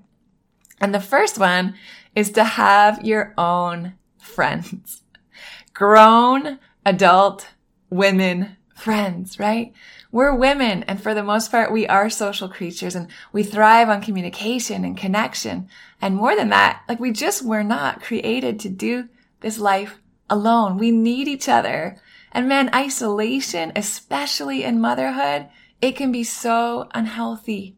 And 0.81 0.95
the 0.95 1.01
first 1.01 1.39
one 1.39 1.75
is 2.15 2.31
to 2.33 2.45
have 2.45 3.03
your 3.03 3.33
own 3.39 3.95
friends. 4.19 5.03
Grown 5.75 6.59
adult 6.85 7.49
women 7.89 8.59
friends, 8.75 9.39
right? 9.39 9.73
We're 10.13 10.35
women, 10.35 10.83
and 10.85 11.01
for 11.01 11.15
the 11.15 11.23
most 11.23 11.53
part, 11.53 11.73
we 11.73 11.87
are 11.87 12.11
social 12.11 12.49
creatures 12.49 12.97
and 12.97 13.09
we 13.33 13.45
thrive 13.45 13.89
on 13.89 14.03
communication 14.03 14.85
and 14.85 14.97
connection. 14.97 15.69
And 16.03 16.17
more 16.17 16.35
than 16.35 16.49
that, 16.49 16.83
like 16.89 16.99
we 16.99 17.13
just 17.13 17.45
were 17.45 17.63
not 17.63 18.03
created 18.03 18.59
to 18.61 18.69
do 18.69 19.09
this 19.41 19.59
life 19.59 20.01
alone. 20.29 20.79
We 20.79 20.91
need 20.91 21.29
each 21.29 21.49
other. 21.49 21.97
And 22.33 22.49
man, 22.49 22.75
isolation, 22.75 23.73
especially 23.77 24.65
in 24.65 24.81
motherhood, 24.81 25.49
it 25.81 25.97
can 25.97 26.11
be 26.11 26.25
so 26.25 26.89
unhealthy. 26.93 27.77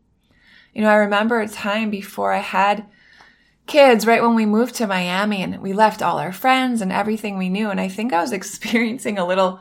You 0.73 0.83
know, 0.83 0.89
I 0.89 0.95
remember 0.95 1.41
a 1.41 1.49
time 1.49 1.91
before 1.91 2.33
I 2.33 2.39
had 2.39 2.87
kids, 3.67 4.07
right 4.07 4.23
when 4.23 4.35
we 4.35 4.47
moved 4.47 4.75
to 4.77 4.87
Miami 4.87 5.43
and 5.43 5.61
we 5.61 5.73
left 5.73 6.03
all 6.03 6.19
our 6.19 6.33
friends 6.33 6.81
and 6.81 6.91
everything 6.91 7.37
we 7.37 7.49
knew. 7.51 7.71
And 7.71 7.81
I 7.81 7.89
think 7.89 8.13
I 8.13 8.23
was 8.23 8.33
experiencing 8.33 9.19
a 9.19 9.27
little 9.27 9.61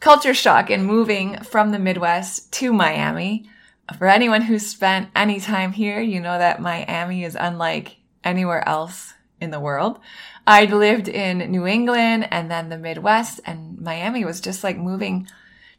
culture 0.00 0.34
shock 0.34 0.70
in 0.70 0.84
moving 0.84 1.38
from 1.42 1.70
the 1.70 1.78
Midwest 1.78 2.52
to 2.54 2.72
Miami. 2.72 3.48
For 3.96 4.06
anyone 4.06 4.42
who's 4.42 4.66
spent 4.66 5.08
any 5.16 5.40
time 5.40 5.72
here, 5.72 6.00
you 6.00 6.20
know 6.20 6.38
that 6.38 6.60
Miami 6.60 7.24
is 7.24 7.36
unlike 7.38 7.96
anywhere 8.22 8.66
else 8.68 9.14
in 9.40 9.50
the 9.50 9.60
world. 9.60 9.98
I'd 10.46 10.72
lived 10.72 11.08
in 11.08 11.38
New 11.50 11.66
England 11.66 12.28
and 12.30 12.50
then 12.50 12.68
the 12.68 12.78
Midwest 12.78 13.40
and 13.44 13.78
Miami 13.80 14.24
was 14.24 14.40
just 14.40 14.64
like 14.64 14.76
moving 14.76 15.28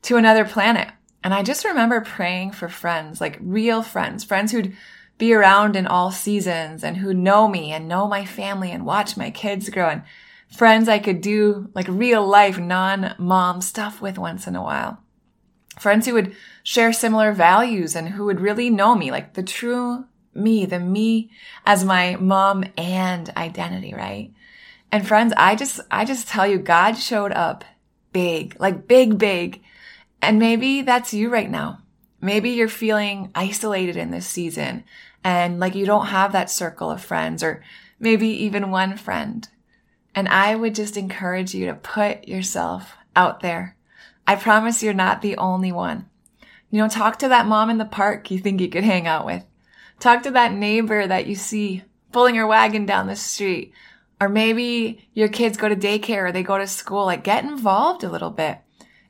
to 0.04 0.18
another 0.18 0.46
planet. 0.46 0.90
And 1.24 1.34
I 1.34 1.44
just 1.44 1.66
remember 1.66 2.02
praying 2.02 2.52
for 2.52 2.70
friends, 2.70 3.20
like 3.20 3.38
real 3.42 3.84
friends, 3.84 4.24
friends 4.24 4.52
who'd 4.52 4.76
be 5.18 5.34
around 5.34 5.76
in 5.76 5.86
all 5.86 6.12
seasons 6.12 6.84
and 6.84 6.98
who'd 6.98 7.18
know 7.18 7.48
me 7.48 7.72
and 7.72 7.88
know 7.88 8.08
my 8.08 8.26
family 8.26 8.72
and 8.72 8.86
watch 8.86 9.18
my 9.18 9.30
kids 9.30 9.70
grow 9.70 9.90
and 9.90 10.04
friends 10.50 10.90
I 10.90 11.00
could 11.00 11.22
do 11.22 11.70
like 11.74 11.88
real 11.88 12.26
life 12.26 12.58
non-mom 12.58 13.62
stuff 13.62 14.02
with 14.02 14.18
once 14.18 14.48
in 14.48 14.56
a 14.56 14.64
while. 14.64 15.02
Friends 15.80 16.06
who 16.06 16.14
would 16.14 16.36
share 16.64 16.92
similar 16.92 17.32
values 17.32 17.96
and 17.96 18.10
who 18.10 18.26
would 18.26 18.42
really 18.42 18.70
know 18.70 18.96
me, 18.96 19.12
like 19.12 19.34
the 19.34 19.44
true 19.44 20.06
me, 20.34 20.66
the 20.66 20.80
me 20.80 21.32
as 21.66 21.86
my 21.86 22.16
mom 22.18 22.66
and 22.78 23.30
identity, 23.38 23.94
right? 23.94 24.34
And 24.92 25.08
friends, 25.08 25.34
I 25.38 25.56
just, 25.56 25.80
I 25.90 26.04
just 26.06 26.28
tell 26.28 26.48
you, 26.48 26.58
God 26.58 26.94
showed 26.94 27.32
up 27.32 27.64
big, 28.12 28.56
like 28.60 28.88
big, 28.88 29.18
big. 29.18 29.62
And 30.22 30.40
maybe 30.40 30.82
that's 30.82 31.14
you 31.14 31.30
right 31.30 31.50
now. 31.50 31.80
Maybe 32.22 32.50
you're 32.50 32.68
feeling 32.68 33.32
isolated 33.34 33.96
in 33.96 34.12
this 34.12 34.28
season 34.28 34.84
and 35.24 35.60
like 35.60 35.76
you 35.76 35.86
don't 35.86 36.08
have 36.08 36.34
that 36.34 36.50
circle 36.50 36.92
of 36.92 37.02
friends 37.02 37.44
or 37.44 37.64
maybe 38.00 38.28
even 38.28 38.72
one 38.72 38.98
friend. 38.98 39.48
And 40.16 40.28
I 40.28 40.56
would 40.56 40.76
just 40.76 40.98
encourage 40.98 41.54
you 41.54 41.68
to 41.68 41.74
put 41.74 42.28
yourself 42.28 42.94
out 43.16 43.42
there. 43.42 43.76
I 44.28 44.36
promise 44.36 44.84
you're 44.84 44.94
not 44.94 45.22
the 45.22 45.38
only 45.38 45.72
one. 45.72 46.10
You 46.70 46.80
know, 46.80 46.88
talk 46.88 47.20
to 47.20 47.30
that 47.30 47.48
mom 47.48 47.70
in 47.70 47.78
the 47.78 47.86
park 47.86 48.30
you 48.30 48.40
think 48.40 48.62
you 48.62 48.70
could 48.70 48.84
hang 48.84 49.08
out 49.08 49.26
with. 49.26 49.44
Talk 50.00 50.24
to 50.24 50.32
that 50.32 50.54
neighbor 50.54 51.08
that 51.08 51.28
you 51.28 51.36
see 51.36 51.84
pulling 52.12 52.36
her 52.36 52.48
wagon 52.48 52.86
down 52.86 53.08
the 53.08 53.16
street. 53.16 53.74
Or 54.22 54.30
maybe 54.30 55.10
your 55.14 55.30
kids 55.30 55.58
go 55.58 55.70
to 55.70 55.76
daycare 55.76 56.30
or 56.30 56.32
they 56.32 56.44
go 56.44 56.58
to 56.58 56.68
school. 56.68 57.06
Like 57.06 57.24
get 57.24 57.44
involved 57.44 58.04
a 58.04 58.10
little 58.10 58.30
bit. 58.30 58.60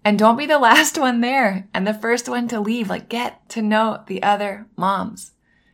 And 0.04 0.18
don't 0.18 0.38
be 0.38 0.46
the 0.46 0.60
last 0.60 0.98
one 0.98 1.22
there 1.22 1.68
and 1.74 1.86
the 1.86 1.94
first 1.94 2.30
one 2.30 2.48
to 2.50 2.60
leave. 2.60 2.90
Like 2.90 3.10
get 3.10 3.48
to 3.50 3.62
know 3.62 4.04
the 4.08 4.24
other 4.24 4.68
moms. 4.76 5.34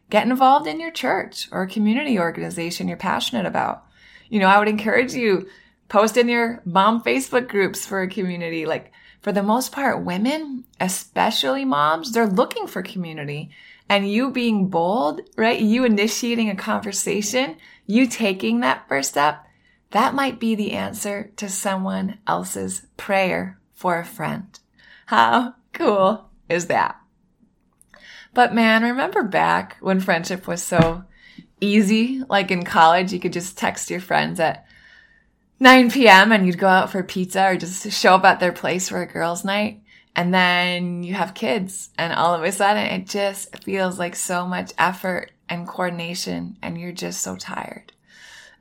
Get 0.09 0.27
involved 0.27 0.67
in 0.67 0.79
your 0.79 0.91
church 0.91 1.49
or 1.51 1.65
community 1.65 2.19
organization 2.19 2.87
you're 2.87 2.97
passionate 2.97 3.45
about 3.45 3.84
you 4.29 4.39
know, 4.39 4.47
I 4.47 4.59
would 4.59 4.67
encourage 4.67 5.13
you 5.13 5.47
post 5.87 6.17
in 6.17 6.27
your 6.27 6.61
mom 6.65 7.01
Facebook 7.03 7.47
groups 7.47 7.85
for 7.85 8.01
a 8.01 8.09
community. 8.09 8.65
Like 8.65 8.91
for 9.21 9.31
the 9.31 9.43
most 9.43 9.71
part, 9.71 10.03
women, 10.03 10.65
especially 10.79 11.65
moms, 11.65 12.11
they're 12.11 12.27
looking 12.27 12.67
for 12.67 12.81
community 12.81 13.51
and 13.89 14.09
you 14.09 14.31
being 14.31 14.67
bold, 14.67 15.21
right? 15.35 15.59
You 15.59 15.83
initiating 15.85 16.49
a 16.49 16.55
conversation, 16.55 17.57
you 17.85 18.07
taking 18.07 18.59
that 18.59 18.87
first 18.87 19.11
step, 19.11 19.45
that 19.91 20.15
might 20.15 20.39
be 20.39 20.55
the 20.55 20.73
answer 20.73 21.31
to 21.37 21.47
someone 21.47 22.19
else's 22.27 22.87
prayer 22.97 23.59
for 23.73 23.99
a 23.99 24.05
friend. 24.05 24.59
How 25.07 25.55
cool 25.73 26.29
is 26.49 26.65
that? 26.67 26.97
But 28.33 28.53
man, 28.53 28.83
remember 28.83 29.23
back 29.23 29.77
when 29.79 29.99
friendship 29.99 30.47
was 30.47 30.61
so 30.61 31.05
easy. 31.61 32.23
Like 32.29 32.51
in 32.51 32.63
college, 32.63 33.13
you 33.13 33.19
could 33.19 33.33
just 33.33 33.57
text 33.57 33.89
your 33.89 33.99
friends 33.99 34.39
at 34.39 34.65
9 35.59 35.91
p.m. 35.91 36.31
and 36.31 36.45
you'd 36.45 36.57
go 36.57 36.67
out 36.67 36.91
for 36.91 37.01
pizza 37.03 37.45
or 37.45 37.57
just 37.57 37.91
show 37.91 38.15
up 38.15 38.25
at 38.25 38.39
their 38.39 38.51
place 38.51 38.89
for 38.89 39.01
a 39.01 39.07
girls' 39.07 39.45
night. 39.45 39.81
And 40.15 40.33
then 40.33 41.03
you 41.03 41.13
have 41.13 41.33
kids 41.33 41.89
and 41.97 42.13
all 42.13 42.33
of 42.33 42.43
a 42.43 42.51
sudden 42.51 42.85
it 42.85 43.07
just 43.07 43.63
feels 43.63 43.99
like 43.99 44.15
so 44.15 44.45
much 44.45 44.73
effort 44.77 45.31
and 45.49 45.67
coordination 45.67 46.57
and 46.61 46.79
you're 46.79 46.91
just 46.91 47.21
so 47.21 47.35
tired. 47.35 47.91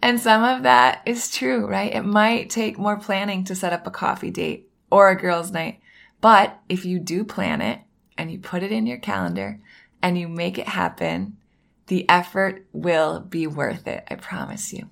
And 0.03 0.21
some 0.21 0.45
of 0.45 0.65
that 0.65 1.01
is 1.07 1.31
true, 1.31 1.67
right? 1.67 1.95
It 1.95 2.03
might 2.03 2.51
take 2.51 2.77
more 2.79 2.99
planning 2.99 3.45
to 3.45 3.55
set 3.55 3.73
up 3.73 3.87
a 3.87 3.91
coffee 3.91 4.31
date 4.31 4.69
or 4.91 5.09
a 5.09 5.17
girls' 5.17 5.51
night. 5.51 5.81
But 6.21 6.59
if 6.69 6.85
you 6.85 6.99
do 6.99 7.25
plan 7.25 7.61
it 7.61 7.81
and 8.19 8.31
you 8.31 8.39
put 8.39 8.63
it 8.63 8.73
in 8.73 8.87
your 8.87 8.99
calendar 8.99 9.61
and 10.03 10.19
you 10.19 10.29
make 10.29 10.59
it 10.59 10.69
happen, 10.69 11.39
the 11.87 12.09
effort 12.09 12.67
will 12.73 13.21
be 13.21 13.47
worth 13.47 13.87
it. 13.87 14.05
I 14.11 14.15
promise 14.15 14.73
you. 14.73 14.91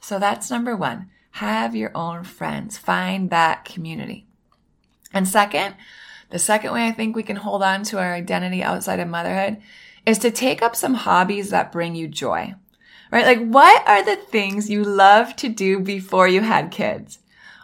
So 0.00 0.18
that's 0.18 0.50
number 0.50 0.76
one. 0.76 1.10
Have 1.32 1.76
your 1.76 1.90
own 1.94 2.24
friends. 2.24 2.78
Find 2.78 3.30
that 3.30 3.64
community. 3.64 4.26
And 5.12 5.26
second, 5.26 5.74
the 6.30 6.38
second 6.38 6.72
way 6.72 6.86
I 6.86 6.92
think 6.92 7.16
we 7.16 7.22
can 7.22 7.36
hold 7.36 7.62
on 7.62 7.82
to 7.84 7.98
our 7.98 8.14
identity 8.14 8.62
outside 8.62 9.00
of 9.00 9.08
motherhood 9.08 9.58
is 10.04 10.18
to 10.18 10.30
take 10.30 10.62
up 10.62 10.76
some 10.76 10.94
hobbies 10.94 11.50
that 11.50 11.72
bring 11.72 11.94
you 11.94 12.08
joy. 12.08 12.54
Right? 13.10 13.24
Like 13.24 13.48
what 13.48 13.88
are 13.88 14.04
the 14.04 14.16
things 14.16 14.68
you 14.68 14.84
love 14.84 15.34
to 15.36 15.48
do 15.48 15.80
before 15.80 16.28
you 16.28 16.42
had 16.42 16.70
kids? 16.70 17.20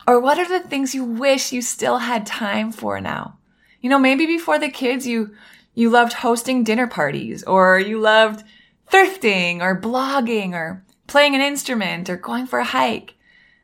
Or 0.06 0.20
what 0.20 0.38
are 0.38 0.48
the 0.48 0.66
things 0.66 0.94
you 0.94 1.04
wish 1.04 1.52
you 1.52 1.62
still 1.62 1.98
had 1.98 2.26
time 2.26 2.72
for 2.72 3.00
now? 3.00 3.38
You 3.80 3.90
know, 3.90 3.98
maybe 3.98 4.26
before 4.26 4.58
the 4.58 4.70
kids, 4.70 5.06
you, 5.06 5.34
you 5.74 5.90
loved 5.90 6.14
hosting 6.14 6.64
dinner 6.64 6.86
parties 6.86 7.42
or 7.44 7.78
you 7.78 7.98
loved 7.98 8.44
thrifting 8.90 9.60
or 9.60 9.80
blogging 9.80 10.52
or 10.52 10.84
playing 11.06 11.34
an 11.34 11.40
instrument 11.40 12.08
or 12.08 12.16
going 12.16 12.46
for 12.46 12.58
a 12.58 12.64
hike. 12.64 13.14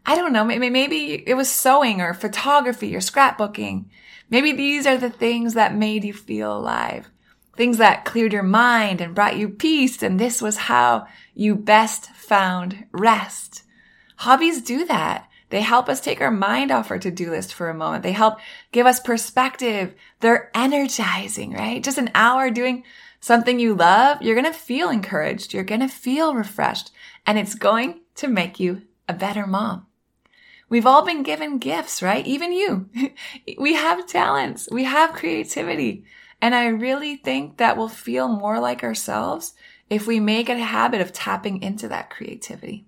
I 0.07 0.17
don't 0.17 0.33
know, 0.33 0.45
maybe, 0.45 0.71
maybe 0.71 1.23
it 1.27 1.35
was 1.35 1.51
sewing 1.51 2.01
or 2.01 2.15
photography 2.15 2.95
or 2.97 3.01
scrapbooking. 3.01 3.85
Maybe 4.31 4.53
these 4.53 4.87
are 4.87 4.97
the 4.97 5.11
things 5.11 5.55
that 5.55 5.75
made 5.75 6.05
you 6.05 6.15
feel 6.15 6.57
alive. 6.57 7.11
Things 7.57 7.79
that 7.79 8.05
cleared 8.05 8.33
your 8.33 8.43
mind 8.43 9.01
and 9.01 9.15
brought 9.15 9.37
you 9.37 9.49
peace. 9.49 10.03
And 10.03 10.19
this 10.19 10.41
was 10.41 10.57
how 10.57 11.07
you 11.35 11.55
best 11.55 12.07
found 12.11 12.87
rest. 12.93 13.65
Hobbies 14.17 14.63
do 14.63 14.87
that. 14.87 15.29
They 15.51 15.61
help 15.61 15.89
us 15.89 16.01
take 16.01 16.21
our 16.21 16.31
mind 16.31 16.71
off 16.71 16.91
our 16.91 16.99
to-do 16.99 17.31
list 17.31 17.53
for 17.53 17.69
a 17.69 17.75
moment. 17.75 18.03
They 18.03 18.13
help 18.13 18.39
give 18.73 18.87
us 18.87 19.01
perspective. 19.01 19.95
They're 20.21 20.51
energizing, 20.55 21.53
right? 21.53 21.83
Just 21.83 21.99
an 21.99 22.11
hour 22.15 22.51
doing 22.51 22.85
something 23.21 23.61
you 23.61 23.75
love, 23.75 24.23
you're 24.23 24.41
going 24.41 24.51
to 24.51 24.59
feel 24.59 24.89
encouraged. 24.89 25.53
You're 25.53 25.65
going 25.65 25.81
to 25.81 25.89
feel 25.89 26.35
refreshed 26.35 26.91
and 27.27 27.39
it's 27.39 27.55
going 27.55 28.01
to 28.17 28.29
make 28.29 28.59
you 28.59 28.83
a 29.09 29.13
better 29.13 29.47
mom. 29.47 29.87
We've 30.69 30.87
all 30.87 31.05
been 31.05 31.23
given 31.25 31.59
gifts, 31.59 32.01
right? 32.01 32.27
Even 32.27 32.53
you. 32.53 32.89
we 33.59 33.75
have 33.75 34.07
talents. 34.07 34.69
We 34.71 34.85
have 34.85 35.13
creativity. 35.13 36.05
And 36.41 36.55
I 36.55 36.69
really 36.69 37.17
think 37.17 37.59
that 37.59 37.77
we'll 37.77 37.89
feel 37.89 38.29
more 38.29 38.61
like 38.61 38.83
ourselves 38.83 39.55
if 39.91 40.07
we 40.07 40.21
make 40.21 40.49
a 40.49 40.57
habit 40.57 41.01
of 41.01 41.13
tapping 41.13 41.63
into 41.63 41.89
that 41.89 42.09
creativity. 42.09 42.87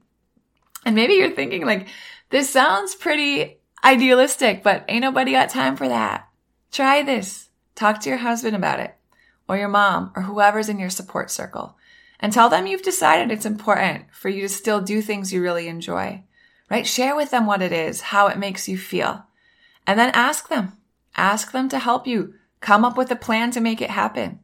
And 0.84 0.94
maybe 0.94 1.14
you're 1.14 1.34
thinking 1.34 1.66
like, 1.66 1.88
this 2.32 2.50
sounds 2.50 2.94
pretty 2.94 3.58
idealistic, 3.84 4.62
but 4.62 4.84
ain't 4.88 5.02
nobody 5.02 5.32
got 5.32 5.50
time 5.50 5.76
for 5.76 5.86
that. 5.86 6.28
Try 6.72 7.02
this. 7.02 7.50
Talk 7.74 8.00
to 8.00 8.08
your 8.08 8.18
husband 8.18 8.56
about 8.56 8.80
it 8.80 8.96
or 9.48 9.58
your 9.58 9.68
mom 9.68 10.12
or 10.16 10.22
whoever's 10.22 10.70
in 10.70 10.78
your 10.78 10.90
support 10.90 11.30
circle 11.30 11.76
and 12.18 12.32
tell 12.32 12.48
them 12.48 12.66
you've 12.66 12.82
decided 12.82 13.30
it's 13.30 13.44
important 13.44 14.06
for 14.12 14.30
you 14.30 14.42
to 14.42 14.48
still 14.48 14.80
do 14.80 15.02
things 15.02 15.30
you 15.30 15.42
really 15.42 15.68
enjoy, 15.68 16.22
right? 16.70 16.86
Share 16.86 17.14
with 17.14 17.30
them 17.30 17.44
what 17.44 17.60
it 17.60 17.72
is, 17.72 18.00
how 18.00 18.28
it 18.28 18.38
makes 18.38 18.66
you 18.66 18.78
feel, 18.78 19.26
and 19.86 20.00
then 20.00 20.10
ask 20.14 20.48
them. 20.48 20.78
Ask 21.14 21.52
them 21.52 21.68
to 21.68 21.78
help 21.78 22.06
you 22.06 22.34
come 22.60 22.84
up 22.84 22.96
with 22.96 23.10
a 23.10 23.16
plan 23.16 23.50
to 23.50 23.60
make 23.60 23.82
it 23.82 23.90
happen. 23.90 24.40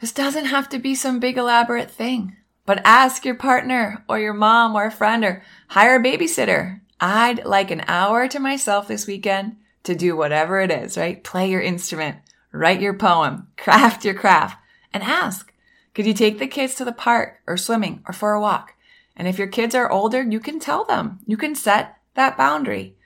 This 0.00 0.12
doesn't 0.12 0.46
have 0.46 0.68
to 0.70 0.78
be 0.78 0.94
some 0.94 1.20
big 1.20 1.38
elaborate 1.38 1.90
thing, 1.90 2.36
but 2.66 2.82
ask 2.84 3.24
your 3.24 3.36
partner 3.36 4.04
or 4.08 4.18
your 4.18 4.34
mom 4.34 4.74
or 4.74 4.84
a 4.84 4.90
friend 4.90 5.24
or 5.24 5.42
hire 5.68 5.96
a 5.96 6.02
babysitter. 6.02 6.80
I'd 7.00 7.46
like 7.46 7.70
an 7.70 7.84
hour 7.88 8.28
to 8.28 8.38
myself 8.38 8.86
this 8.86 9.06
weekend 9.06 9.56
to 9.84 9.94
do 9.94 10.16
whatever 10.16 10.60
it 10.60 10.70
is, 10.70 10.98
right? 10.98 11.22
Play 11.24 11.50
your 11.50 11.62
instrument, 11.62 12.18
write 12.52 12.80
your 12.80 12.94
poem, 12.94 13.48
craft 13.56 14.04
your 14.04 14.14
craft, 14.14 14.58
and 14.92 15.02
ask, 15.02 15.52
could 15.94 16.06
you 16.06 16.14
take 16.14 16.38
the 16.38 16.46
kids 16.46 16.74
to 16.74 16.84
the 16.84 16.92
park 16.92 17.40
or 17.46 17.56
swimming 17.56 18.02
or 18.06 18.12
for 18.12 18.32
a 18.32 18.40
walk? 18.40 18.74
And 19.16 19.26
if 19.26 19.38
your 19.38 19.48
kids 19.48 19.74
are 19.74 19.90
older, 19.90 20.22
you 20.22 20.40
can 20.40 20.60
tell 20.60 20.84
them. 20.84 21.20
You 21.26 21.36
can 21.36 21.54
set 21.54 21.96
that 22.14 22.36
boundary. 22.36 22.96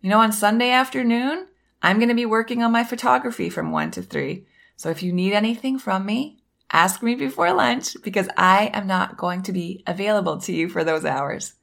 You 0.00 0.10
know, 0.10 0.20
on 0.20 0.32
Sunday 0.32 0.70
afternoon, 0.70 1.46
I'm 1.82 1.98
going 1.98 2.08
to 2.08 2.14
be 2.14 2.26
working 2.26 2.62
on 2.62 2.72
my 2.72 2.84
photography 2.84 3.50
from 3.50 3.70
one 3.70 3.90
to 3.92 4.02
three. 4.02 4.46
So 4.76 4.90
if 4.90 5.02
you 5.02 5.12
need 5.12 5.32
anything 5.32 5.78
from 5.78 6.04
me, 6.04 6.38
ask 6.70 7.02
me 7.02 7.14
before 7.14 7.52
lunch 7.52 7.96
because 8.02 8.28
I 8.36 8.70
am 8.72 8.86
not 8.86 9.16
going 9.16 9.42
to 9.42 9.52
be 9.52 9.82
available 9.86 10.40
to 10.40 10.52
you 10.52 10.68
for 10.68 10.82
those 10.82 11.04
hours. 11.04 11.54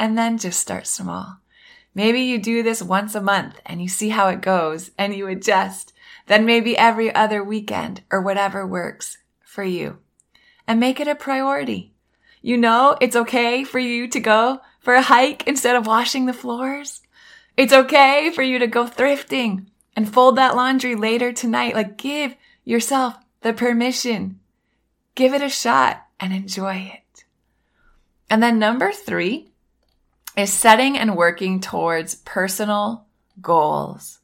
And 0.00 0.16
then 0.16 0.38
just 0.38 0.58
start 0.58 0.86
small. 0.86 1.40
Maybe 1.94 2.20
you 2.22 2.38
do 2.38 2.62
this 2.62 2.82
once 2.82 3.14
a 3.14 3.20
month 3.20 3.60
and 3.66 3.82
you 3.82 3.88
see 3.88 4.08
how 4.08 4.28
it 4.28 4.40
goes 4.40 4.92
and 4.96 5.14
you 5.14 5.26
adjust. 5.28 5.92
Then 6.26 6.46
maybe 6.46 6.76
every 6.76 7.14
other 7.14 7.44
weekend 7.44 8.02
or 8.10 8.22
whatever 8.22 8.66
works 8.66 9.18
for 9.44 9.62
you 9.62 9.98
and 10.66 10.80
make 10.80 11.00
it 11.00 11.08
a 11.08 11.14
priority. 11.14 11.92
You 12.40 12.56
know, 12.56 12.96
it's 13.02 13.14
okay 13.14 13.62
for 13.62 13.78
you 13.78 14.08
to 14.08 14.20
go 14.20 14.60
for 14.78 14.94
a 14.94 15.02
hike 15.02 15.46
instead 15.46 15.76
of 15.76 15.86
washing 15.86 16.24
the 16.24 16.32
floors. 16.32 17.02
It's 17.58 17.72
okay 17.72 18.32
for 18.34 18.42
you 18.42 18.58
to 18.58 18.66
go 18.66 18.86
thrifting 18.86 19.66
and 19.94 20.10
fold 20.10 20.36
that 20.36 20.56
laundry 20.56 20.94
later 20.94 21.30
tonight. 21.30 21.74
Like 21.74 21.98
give 21.98 22.36
yourself 22.64 23.16
the 23.42 23.52
permission. 23.52 24.40
Give 25.14 25.34
it 25.34 25.42
a 25.42 25.50
shot 25.50 26.06
and 26.18 26.32
enjoy 26.32 26.90
it. 26.94 27.24
And 28.30 28.42
then 28.42 28.58
number 28.58 28.92
three 28.92 29.49
is 30.40 30.52
setting 30.52 30.98
and 30.98 31.16
working 31.16 31.60
towards 31.60 32.16
personal 32.16 33.06
goals. 33.40 34.18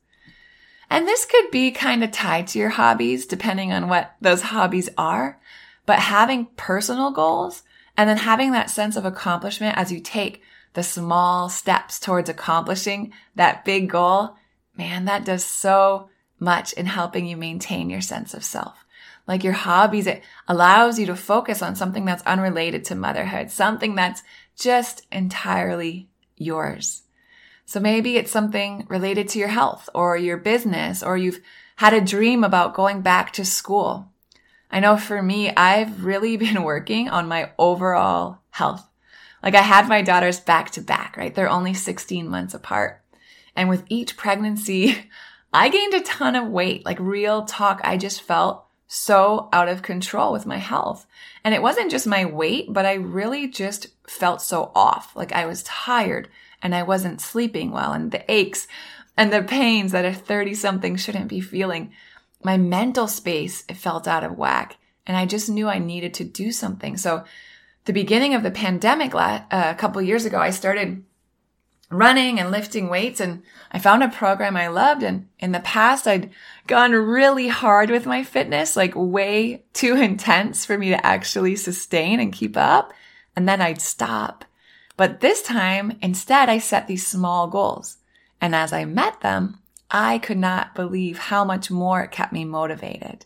And 0.89 1.07
this 1.07 1.25
could 1.25 1.51
be 1.51 1.71
kind 1.71 2.05
of 2.05 2.13
tied 2.13 2.47
to 2.49 2.59
your 2.59 2.71
hobbies, 2.71 3.27
depending 3.27 3.73
on 3.73 3.89
what 3.89 4.15
those 4.21 4.43
hobbies 4.43 4.89
are. 4.97 5.41
But 5.85 5.99
having 5.99 6.47
personal 6.57 7.11
goals 7.11 7.63
and 7.97 8.09
then 8.09 8.19
having 8.19 8.53
that 8.53 8.71
sense 8.71 8.97
of 8.97 9.05
accomplishment 9.05 9.77
as 9.77 9.91
you 9.93 10.01
take 10.01 10.43
the 10.75 10.83
small 10.83 11.49
steps 11.49 11.99
towards 11.99 12.29
accomplishing 12.29 13.13
that 13.35 13.65
big 13.65 13.89
goal, 13.89 14.37
man, 14.77 15.07
that 15.07 15.25
does 15.25 15.45
so 15.45 16.09
much 16.39 16.73
in 16.75 16.87
helping 16.87 17.27
you 17.27 17.37
maintain 17.37 17.89
your 17.89 18.01
sense 18.01 18.35
of 18.35 18.45
self. 18.45 18.85
Like 19.27 19.43
your 19.43 19.55
hobbies, 19.55 20.07
it 20.07 20.23
allows 20.47 20.99
you 20.99 21.07
to 21.07 21.17
focus 21.17 21.63
on 21.63 21.75
something 21.75 22.05
that's 22.05 22.23
unrelated 22.25 22.85
to 22.87 22.95
motherhood, 22.95 23.51
something 23.51 23.95
that's 23.95 24.23
just 24.57 25.07
entirely 25.13 26.09
yours. 26.37 27.03
So 27.65 27.81
maybe 27.81 28.17
it's 28.17 28.31
something 28.31 28.87
related 28.89 29.29
to 29.31 29.39
your 29.39 29.49
health 29.49 29.89
or 29.95 30.17
your 30.17 30.37
business, 30.37 31.03
or 31.03 31.17
you've 31.17 31.41
had 31.77 31.95
a 31.95 32.01
dream 32.01 32.45
about 32.45 32.75
going 32.75 33.03
back 33.03 33.33
to 33.35 33.45
school. 33.45 34.13
I 34.71 34.81
know 34.81 34.97
for 34.97 35.23
me, 35.23 35.51
I've 35.51 36.05
really 36.05 36.37
been 36.37 36.63
working 36.63 37.09
on 37.09 37.29
my 37.29 37.51
overall 37.59 38.39
health. 38.51 38.89
Like 39.43 39.55
I 39.55 39.63
had 39.63 39.89
my 39.89 40.03
daughters 40.03 40.41
back 40.41 40.71
to 40.73 40.81
back, 40.81 41.17
right? 41.17 41.35
They're 41.35 41.49
only 41.49 41.75
16 41.75 42.29
months 42.29 42.55
apart. 42.55 43.03
And 43.55 43.69
with 43.69 43.85
each 43.89 44.17
pregnancy, 44.17 45.11
I 45.53 45.69
gained 45.69 45.95
a 45.95 46.01
ton 46.01 46.37
of 46.37 46.49
weight. 46.49 46.85
Like 46.85 46.99
real 47.01 47.45
talk, 47.45 47.81
I 47.85 47.97
just 47.97 48.23
felt 48.23 48.65
so 48.89 49.49
out 49.53 49.69
of 49.69 49.83
control 49.83 50.33
with 50.33 50.47
my 50.47 50.59
health. 50.59 51.07
And 51.45 51.55
it 51.55 51.63
wasn't 51.63 51.91
just 51.91 52.07
my 52.07 52.25
weight, 52.25 52.73
but 52.73 52.87
I 52.87 52.95
really 52.95 53.49
just 53.49 53.89
felt 54.09 54.43
so 54.43 54.71
off. 54.75 55.15
Like 55.15 55.33
I 55.33 55.47
was 55.47 55.63
tired 55.63 56.29
and 56.63 56.75
I 56.75 56.83
wasn't 56.83 57.21
sleeping 57.21 57.71
well 57.71 57.93
and 57.93 58.11
the 58.11 58.31
aches 58.31 58.67
and 59.17 59.33
the 59.33 59.43
pains 59.43 59.93
that 59.93 60.05
a 60.05 60.13
30 60.13 60.55
something 60.55 60.97
shouldn't 60.97 61.29
be 61.29 61.41
feeling. 61.41 61.93
My 62.43 62.57
mental 62.57 63.09
space 63.09 63.65
it 63.69 63.77
felt 63.77 64.07
out 64.07 64.25
of 64.25 64.37
whack 64.37 64.77
and 65.07 65.17
i 65.17 65.25
just 65.25 65.49
knew 65.49 65.69
i 65.69 65.79
needed 65.79 66.15
to 66.15 66.25
do 66.25 66.53
something. 66.53 66.97
So 66.97 67.25
the 67.87 67.93
beginning 67.93 68.35
of 68.35 68.43
the 68.43 68.51
pandemic 68.51 69.15
uh, 69.15 69.41
a 69.51 69.75
couple 69.75 70.03
years 70.03 70.27
ago 70.27 70.39
i 70.39 70.51
started 70.51 71.03
running 71.89 72.41
and 72.41 72.51
lifting 72.51 72.89
weights 72.89 73.21
and 73.21 73.43
i 73.73 73.79
found 73.79 74.03
a 74.03 74.09
program 74.09 74.57
i 74.57 74.67
loved 74.67 75.05
and 75.05 75.29
in 75.39 75.53
the 75.53 75.61
past 75.61 76.07
i'd 76.07 76.31
gone 76.67 76.93
really 76.93 77.47
hard 77.47 77.91
with 77.91 78.05
my 78.05 78.25
fitness 78.25 78.77
like 78.77 78.93
way 78.95 79.65
too 79.73 79.95
intense 80.03 80.67
for 80.67 80.77
me 80.77 80.91
to 80.91 81.07
actually 81.07 81.57
sustain 81.57 82.21
and 82.21 82.33
keep 82.33 82.57
up 82.57 82.93
and 83.37 83.49
then 83.49 83.61
i'd 83.61 83.81
stop 83.81 84.45
but 84.97 85.21
this 85.21 85.43
time 85.43 85.97
instead 86.03 86.49
i 86.49 86.59
set 86.59 86.89
these 86.89 87.07
small 87.07 87.47
goals 87.47 87.99
and 88.41 88.55
as 88.55 88.73
i 88.73 88.85
met 88.85 89.21
them 89.21 89.59
I 89.91 90.19
could 90.19 90.39
not 90.39 90.75
believe 90.75 91.19
how 91.19 91.45
much 91.45 91.71
more 91.71 92.03
it 92.03 92.11
kept 92.11 92.33
me 92.33 92.45
motivated. 92.45 93.25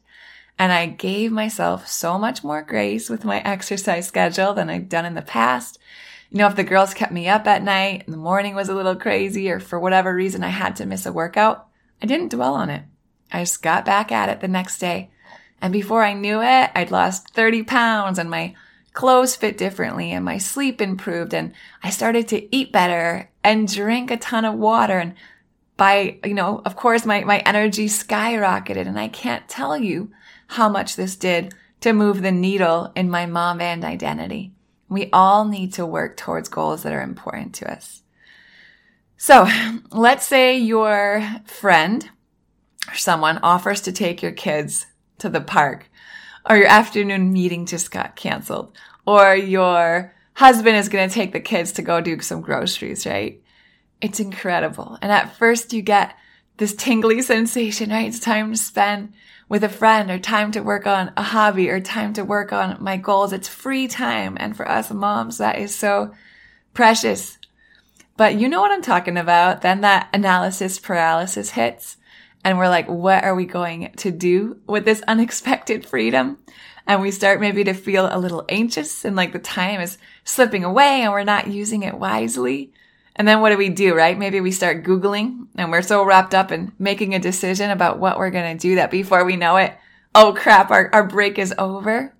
And 0.58 0.72
I 0.72 0.86
gave 0.86 1.32
myself 1.32 1.88
so 1.88 2.18
much 2.18 2.44
more 2.44 2.62
grace 2.62 3.08
with 3.08 3.24
my 3.24 3.40
exercise 3.44 4.06
schedule 4.06 4.52
than 4.52 4.68
I'd 4.68 4.88
done 4.88 5.06
in 5.06 5.14
the 5.14 5.22
past. 5.22 5.78
You 6.30 6.38
know, 6.38 6.46
if 6.46 6.56
the 6.56 6.64
girls 6.64 6.94
kept 6.94 7.12
me 7.12 7.28
up 7.28 7.46
at 7.46 7.62
night 7.62 8.04
and 8.04 8.12
the 8.12 8.18
morning 8.18 8.54
was 8.54 8.68
a 8.68 8.74
little 8.74 8.94
crazy 8.94 9.50
or 9.50 9.58
for 9.58 9.80
whatever 9.80 10.14
reason 10.14 10.44
I 10.44 10.48
had 10.48 10.76
to 10.76 10.86
miss 10.86 11.06
a 11.06 11.12
workout, 11.12 11.66
I 12.02 12.06
didn't 12.06 12.30
dwell 12.30 12.54
on 12.54 12.70
it. 12.70 12.84
I 13.32 13.40
just 13.40 13.62
got 13.62 13.84
back 13.84 14.12
at 14.12 14.28
it 14.28 14.40
the 14.40 14.48
next 14.48 14.78
day. 14.78 15.10
And 15.62 15.72
before 15.72 16.04
I 16.04 16.12
knew 16.12 16.40
it, 16.42 16.70
I'd 16.74 16.90
lost 16.90 17.30
30 17.30 17.64
pounds 17.64 18.18
and 18.18 18.30
my 18.30 18.54
clothes 19.00 19.34
fit 19.34 19.56
differently 19.56 20.12
and 20.12 20.22
my 20.22 20.36
sleep 20.36 20.78
improved 20.78 21.32
and 21.32 21.54
I 21.82 21.88
started 21.88 22.28
to 22.28 22.54
eat 22.54 22.70
better 22.70 23.30
and 23.42 23.66
drink 23.66 24.10
a 24.10 24.18
ton 24.18 24.44
of 24.44 24.58
water 24.58 24.98
and 24.98 25.14
by, 25.78 26.18
you 26.22 26.34
know, 26.34 26.60
of 26.66 26.76
course, 26.76 27.06
my, 27.06 27.24
my 27.24 27.38
energy 27.38 27.86
skyrocketed 27.86 28.86
and 28.86 29.00
I 29.00 29.08
can't 29.08 29.48
tell 29.48 29.74
you 29.74 30.10
how 30.48 30.68
much 30.68 30.96
this 30.96 31.16
did 31.16 31.54
to 31.80 31.94
move 31.94 32.20
the 32.20 32.30
needle 32.30 32.92
in 32.94 33.08
my 33.08 33.24
mom 33.24 33.62
and 33.62 33.86
identity. 33.86 34.52
We 34.90 35.08
all 35.14 35.46
need 35.46 35.72
to 35.74 35.86
work 35.86 36.18
towards 36.18 36.50
goals 36.50 36.82
that 36.82 36.92
are 36.92 37.00
important 37.00 37.54
to 37.54 37.72
us. 37.72 38.02
So 39.16 39.48
let's 39.90 40.26
say 40.26 40.58
your 40.58 41.26
friend 41.46 42.06
or 42.86 42.96
someone 42.96 43.38
offers 43.38 43.80
to 43.80 43.92
take 43.92 44.20
your 44.20 44.32
kids 44.32 44.84
to 45.20 45.30
the 45.30 45.40
park 45.40 45.88
or 46.48 46.56
your 46.56 46.68
afternoon 46.68 47.32
meeting 47.32 47.66
just 47.66 47.90
got 47.90 48.16
canceled 48.16 48.76
or 49.06 49.34
your 49.34 50.14
husband 50.34 50.76
is 50.76 50.88
going 50.88 51.08
to 51.08 51.14
take 51.14 51.32
the 51.32 51.40
kids 51.40 51.72
to 51.72 51.82
go 51.82 52.00
do 52.00 52.20
some 52.20 52.40
groceries, 52.40 53.06
right? 53.06 53.42
It's 54.00 54.20
incredible. 54.20 54.98
And 55.02 55.12
at 55.12 55.36
first 55.36 55.72
you 55.72 55.82
get 55.82 56.16
this 56.56 56.74
tingly 56.74 57.22
sensation, 57.22 57.90
right? 57.90 58.08
It's 58.08 58.20
time 58.20 58.52
to 58.52 58.56
spend 58.56 59.12
with 59.48 59.64
a 59.64 59.68
friend 59.68 60.10
or 60.10 60.18
time 60.18 60.52
to 60.52 60.60
work 60.60 60.86
on 60.86 61.12
a 61.16 61.22
hobby 61.22 61.68
or 61.68 61.80
time 61.80 62.12
to 62.14 62.24
work 62.24 62.52
on 62.52 62.82
my 62.82 62.96
goals. 62.96 63.32
It's 63.32 63.48
free 63.48 63.88
time. 63.88 64.36
And 64.38 64.56
for 64.56 64.68
us 64.68 64.90
moms, 64.90 65.38
that 65.38 65.58
is 65.58 65.74
so 65.74 66.14
precious. 66.72 67.36
But 68.16 68.36
you 68.36 68.48
know 68.48 68.60
what 68.60 68.70
I'm 68.70 68.82
talking 68.82 69.16
about. 69.16 69.62
Then 69.62 69.80
that 69.80 70.08
analysis 70.12 70.78
paralysis 70.78 71.50
hits 71.50 71.96
and 72.44 72.58
we're 72.58 72.68
like, 72.68 72.88
what 72.88 73.24
are 73.24 73.34
we 73.34 73.44
going 73.44 73.92
to 73.98 74.10
do 74.10 74.60
with 74.66 74.84
this 74.84 75.02
unexpected 75.06 75.86
freedom? 75.86 76.38
And 76.86 77.02
we 77.02 77.10
start 77.10 77.40
maybe 77.40 77.64
to 77.64 77.74
feel 77.74 78.08
a 78.10 78.18
little 78.18 78.44
anxious 78.48 79.04
and 79.04 79.14
like 79.14 79.32
the 79.32 79.38
time 79.38 79.80
is 79.80 79.98
slipping 80.24 80.64
away 80.64 81.02
and 81.02 81.12
we're 81.12 81.24
not 81.24 81.48
using 81.48 81.82
it 81.82 81.98
wisely. 81.98 82.72
And 83.14 83.28
then 83.28 83.40
what 83.40 83.50
do 83.50 83.58
we 83.58 83.68
do, 83.68 83.94
right? 83.94 84.18
Maybe 84.18 84.40
we 84.40 84.50
start 84.50 84.84
Googling 84.84 85.46
and 85.56 85.70
we're 85.70 85.82
so 85.82 86.02
wrapped 86.02 86.34
up 86.34 86.50
in 86.50 86.72
making 86.78 87.14
a 87.14 87.18
decision 87.18 87.70
about 87.70 87.98
what 87.98 88.18
we're 88.18 88.30
going 88.30 88.56
to 88.56 88.60
do 88.60 88.76
that 88.76 88.90
before 88.90 89.24
we 89.24 89.36
know 89.36 89.56
it, 89.56 89.74
oh 90.14 90.32
crap, 90.36 90.70
our, 90.70 90.88
our 90.92 91.06
break 91.06 91.38
is 91.38 91.54
over. 91.58 92.14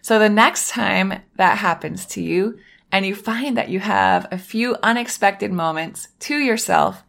So 0.00 0.18
the 0.18 0.28
next 0.28 0.70
time 0.70 1.20
that 1.36 1.58
happens 1.58 2.06
to 2.06 2.22
you 2.22 2.58
and 2.90 3.04
you 3.04 3.14
find 3.14 3.56
that 3.58 3.68
you 3.68 3.80
have 3.80 4.26
a 4.30 4.38
few 4.38 4.76
unexpected 4.82 5.52
moments 5.52 6.08
to 6.20 6.36
yourself, 6.36 7.04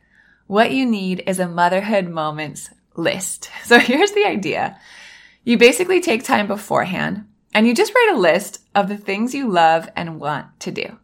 what 0.49 0.71
you 0.71 0.83
need 0.83 1.21
is 1.27 1.37
a 1.37 1.47
motherhood 1.47 2.09
moments 2.09 2.71
list. 2.95 3.51
So 3.65 3.77
here's 3.77 4.13
the 4.13 4.25
idea. 4.25 4.79
You 5.43 5.59
basically 5.59 6.01
take 6.01 6.23
time 6.23 6.47
beforehand 6.47 7.27
and 7.53 7.67
you 7.67 7.75
just 7.75 7.93
write 7.93 8.13
a 8.15 8.19
list 8.19 8.61
of 8.73 8.89
the 8.89 8.97
things 8.97 9.35
you 9.35 9.47
love 9.47 9.87
and 9.95 10.19
want 10.19 10.59
to 10.61 10.71
do. 10.71 10.97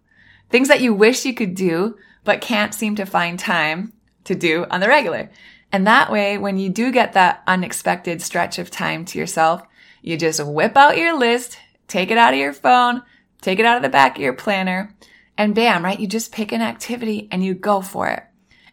Things 0.49 0.67
that 0.67 0.81
you 0.81 0.95
wish 0.95 1.25
you 1.25 1.35
could 1.35 1.53
do, 1.53 1.95
but 2.23 2.41
can't 2.41 2.73
seem 2.73 2.95
to 2.95 3.05
find 3.05 3.37
time 3.37 3.93
to 4.23 4.33
do 4.33 4.65
on 4.71 4.79
the 4.79 4.87
regular. 4.87 5.29
And 5.71 5.85
that 5.85 6.11
way, 6.11 6.39
when 6.39 6.57
you 6.57 6.69
do 6.69 6.91
get 6.91 7.13
that 7.13 7.43
unexpected 7.45 8.23
stretch 8.23 8.57
of 8.57 8.71
time 8.71 9.05
to 9.05 9.19
yourself, 9.19 9.61
you 10.01 10.17
just 10.17 10.43
whip 10.43 10.75
out 10.75 10.97
your 10.97 11.15
list, 11.15 11.59
take 11.87 12.09
it 12.09 12.17
out 12.17 12.33
of 12.33 12.39
your 12.39 12.53
phone, 12.53 13.03
take 13.41 13.59
it 13.59 13.65
out 13.65 13.77
of 13.77 13.83
the 13.83 13.89
back 13.89 14.15
of 14.15 14.23
your 14.23 14.33
planner, 14.33 14.95
and 15.37 15.53
bam, 15.53 15.85
right? 15.85 15.99
You 15.99 16.07
just 16.07 16.31
pick 16.31 16.51
an 16.51 16.63
activity 16.63 17.27
and 17.31 17.45
you 17.45 17.53
go 17.53 17.81
for 17.81 18.07
it. 18.07 18.23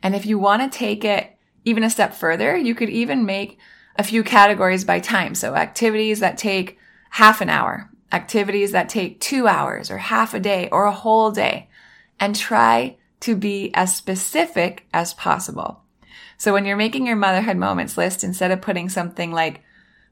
And 0.02 0.14
if 0.14 0.26
you 0.26 0.38
want 0.38 0.62
to 0.62 0.78
take 0.78 1.04
it 1.04 1.36
even 1.64 1.84
a 1.84 1.90
step 1.90 2.14
further, 2.14 2.56
you 2.56 2.74
could 2.74 2.90
even 2.90 3.24
make 3.24 3.58
a 3.96 4.02
few 4.02 4.22
categories 4.22 4.84
by 4.84 5.00
time. 5.00 5.34
So 5.34 5.54
activities 5.54 6.20
that 6.20 6.38
take 6.38 6.78
half 7.10 7.40
an 7.40 7.48
hour, 7.48 7.90
activities 8.10 8.72
that 8.72 8.88
take 8.88 9.20
two 9.20 9.46
hours 9.46 9.90
or 9.90 9.98
half 9.98 10.34
a 10.34 10.40
day 10.40 10.68
or 10.70 10.86
a 10.86 10.92
whole 10.92 11.30
day, 11.30 11.68
and 12.18 12.34
try 12.34 12.96
to 13.20 13.36
be 13.36 13.70
as 13.74 13.94
specific 13.94 14.86
as 14.92 15.14
possible. 15.14 15.82
So 16.36 16.52
when 16.52 16.64
you're 16.64 16.76
making 16.76 17.06
your 17.06 17.16
motherhood 17.16 17.56
moments 17.56 17.96
list, 17.96 18.24
instead 18.24 18.50
of 18.50 18.60
putting 18.60 18.88
something 18.88 19.30
like 19.30 19.62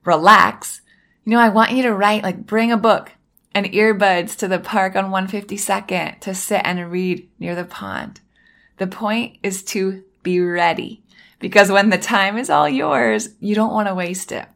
relax, 0.04 0.80
you 1.24 1.32
know, 1.32 1.40
I 1.40 1.48
want 1.48 1.72
you 1.72 1.82
to 1.82 1.94
write 1.94 2.22
like 2.22 2.46
bring 2.46 2.70
a 2.70 2.76
book 2.76 3.12
and 3.52 3.66
earbuds 3.66 4.36
to 4.36 4.48
the 4.48 4.60
park 4.60 4.94
on 4.94 5.10
152nd 5.10 6.20
to 6.20 6.34
sit 6.34 6.62
and 6.64 6.90
read 6.90 7.28
near 7.40 7.56
the 7.56 7.64
pond. 7.64 8.20
The 8.80 8.88
point 8.88 9.38
is 9.44 9.62
to 9.64 10.02
be 10.24 10.40
ready 10.40 11.04
because 11.38 11.70
when 11.70 11.90
the 11.90 11.98
time 11.98 12.36
is 12.36 12.50
all 12.50 12.68
yours, 12.68 13.28
you 13.38 13.54
don't 13.54 13.72
want 13.72 13.86
to 13.86 13.94
waste 13.94 14.32
it. 14.32 14.46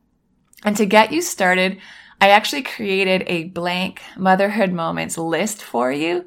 And 0.65 0.77
to 0.77 0.87
get 0.87 1.13
you 1.13 1.23
started, 1.23 1.79
I 2.21 2.31
actually 2.31 2.63
created 2.63 3.23
a 3.27 3.45
blank 3.45 4.03
motherhood 4.17 4.73
moments 4.73 5.17
list 5.17 5.63
for 5.63 5.93
you 5.93 6.25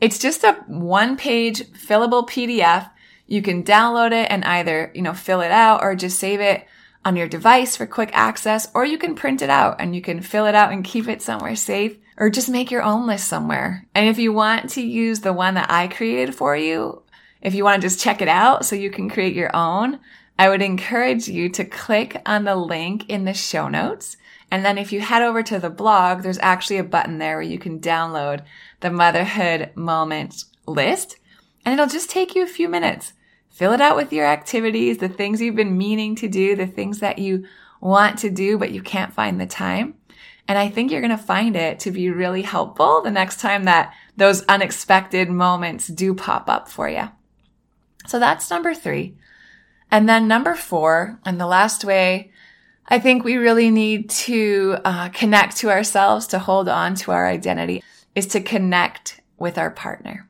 it's 0.00 0.18
just 0.18 0.44
a 0.44 0.52
one 0.66 1.16
page 1.16 1.62
fillable 1.72 2.28
PDF. 2.28 2.90
You 3.26 3.42
can 3.42 3.64
download 3.64 4.12
it 4.12 4.30
and 4.30 4.44
either, 4.44 4.92
you 4.94 5.02
know, 5.02 5.14
fill 5.14 5.40
it 5.40 5.50
out 5.50 5.82
or 5.82 5.94
just 5.94 6.18
save 6.18 6.40
it 6.40 6.66
on 7.04 7.16
your 7.16 7.28
device 7.28 7.76
for 7.76 7.86
quick 7.86 8.10
access, 8.12 8.68
or 8.74 8.84
you 8.84 8.98
can 8.98 9.14
print 9.14 9.40
it 9.40 9.48
out 9.48 9.76
and 9.80 9.94
you 9.94 10.02
can 10.02 10.20
fill 10.20 10.46
it 10.46 10.54
out 10.54 10.72
and 10.72 10.84
keep 10.84 11.08
it 11.08 11.22
somewhere 11.22 11.56
safe 11.56 11.96
or 12.18 12.28
just 12.28 12.48
make 12.48 12.70
your 12.70 12.82
own 12.82 13.06
list 13.06 13.28
somewhere. 13.28 13.86
And 13.94 14.08
if 14.08 14.18
you 14.18 14.32
want 14.32 14.70
to 14.70 14.82
use 14.82 15.20
the 15.20 15.32
one 15.32 15.54
that 15.54 15.70
I 15.70 15.88
created 15.88 16.34
for 16.34 16.56
you, 16.56 17.02
if 17.46 17.54
you 17.54 17.62
want 17.62 17.80
to 17.80 17.86
just 17.86 18.00
check 18.00 18.20
it 18.20 18.26
out 18.26 18.66
so 18.66 18.74
you 18.74 18.90
can 18.90 19.08
create 19.08 19.36
your 19.36 19.54
own, 19.54 20.00
I 20.36 20.48
would 20.48 20.60
encourage 20.60 21.28
you 21.28 21.48
to 21.50 21.64
click 21.64 22.20
on 22.26 22.42
the 22.42 22.56
link 22.56 23.08
in 23.08 23.24
the 23.24 23.34
show 23.34 23.68
notes. 23.68 24.16
And 24.50 24.64
then 24.64 24.78
if 24.78 24.92
you 24.92 25.00
head 25.00 25.22
over 25.22 25.44
to 25.44 25.60
the 25.60 25.70
blog, 25.70 26.22
there's 26.22 26.40
actually 26.40 26.78
a 26.78 26.84
button 26.84 27.18
there 27.18 27.36
where 27.36 27.42
you 27.42 27.60
can 27.60 27.78
download 27.78 28.42
the 28.80 28.90
motherhood 28.90 29.70
moment 29.76 30.42
list 30.66 31.18
and 31.64 31.72
it'll 31.72 31.86
just 31.86 32.10
take 32.10 32.34
you 32.34 32.42
a 32.42 32.48
few 32.48 32.68
minutes. 32.68 33.12
Fill 33.48 33.72
it 33.72 33.80
out 33.80 33.94
with 33.94 34.12
your 34.12 34.26
activities, 34.26 34.98
the 34.98 35.08
things 35.08 35.40
you've 35.40 35.54
been 35.54 35.78
meaning 35.78 36.16
to 36.16 36.28
do, 36.28 36.56
the 36.56 36.66
things 36.66 36.98
that 36.98 37.20
you 37.20 37.46
want 37.80 38.18
to 38.18 38.28
do, 38.28 38.58
but 38.58 38.72
you 38.72 38.82
can't 38.82 39.14
find 39.14 39.40
the 39.40 39.46
time. 39.46 39.94
And 40.48 40.58
I 40.58 40.68
think 40.68 40.90
you're 40.90 41.00
going 41.00 41.16
to 41.16 41.16
find 41.16 41.54
it 41.54 41.78
to 41.80 41.92
be 41.92 42.10
really 42.10 42.42
helpful 42.42 43.02
the 43.02 43.10
next 43.12 43.38
time 43.38 43.64
that 43.64 43.94
those 44.16 44.42
unexpected 44.46 45.30
moments 45.30 45.86
do 45.86 46.12
pop 46.12 46.50
up 46.50 46.68
for 46.68 46.88
you. 46.88 47.08
So 48.06 48.18
that's 48.18 48.50
number 48.50 48.74
three. 48.74 49.16
And 49.90 50.08
then 50.08 50.26
number 50.26 50.54
four, 50.54 51.20
and 51.24 51.40
the 51.40 51.46
last 51.46 51.84
way 51.84 52.32
I 52.88 52.98
think 52.98 53.24
we 53.24 53.36
really 53.36 53.70
need 53.70 54.10
to 54.10 54.76
uh, 54.84 55.08
connect 55.08 55.56
to 55.58 55.70
ourselves 55.70 56.28
to 56.28 56.38
hold 56.38 56.68
on 56.68 56.94
to 56.96 57.10
our 57.10 57.26
identity 57.26 57.82
is 58.14 58.26
to 58.28 58.40
connect 58.40 59.20
with 59.38 59.58
our 59.58 59.70
partner. 59.70 60.28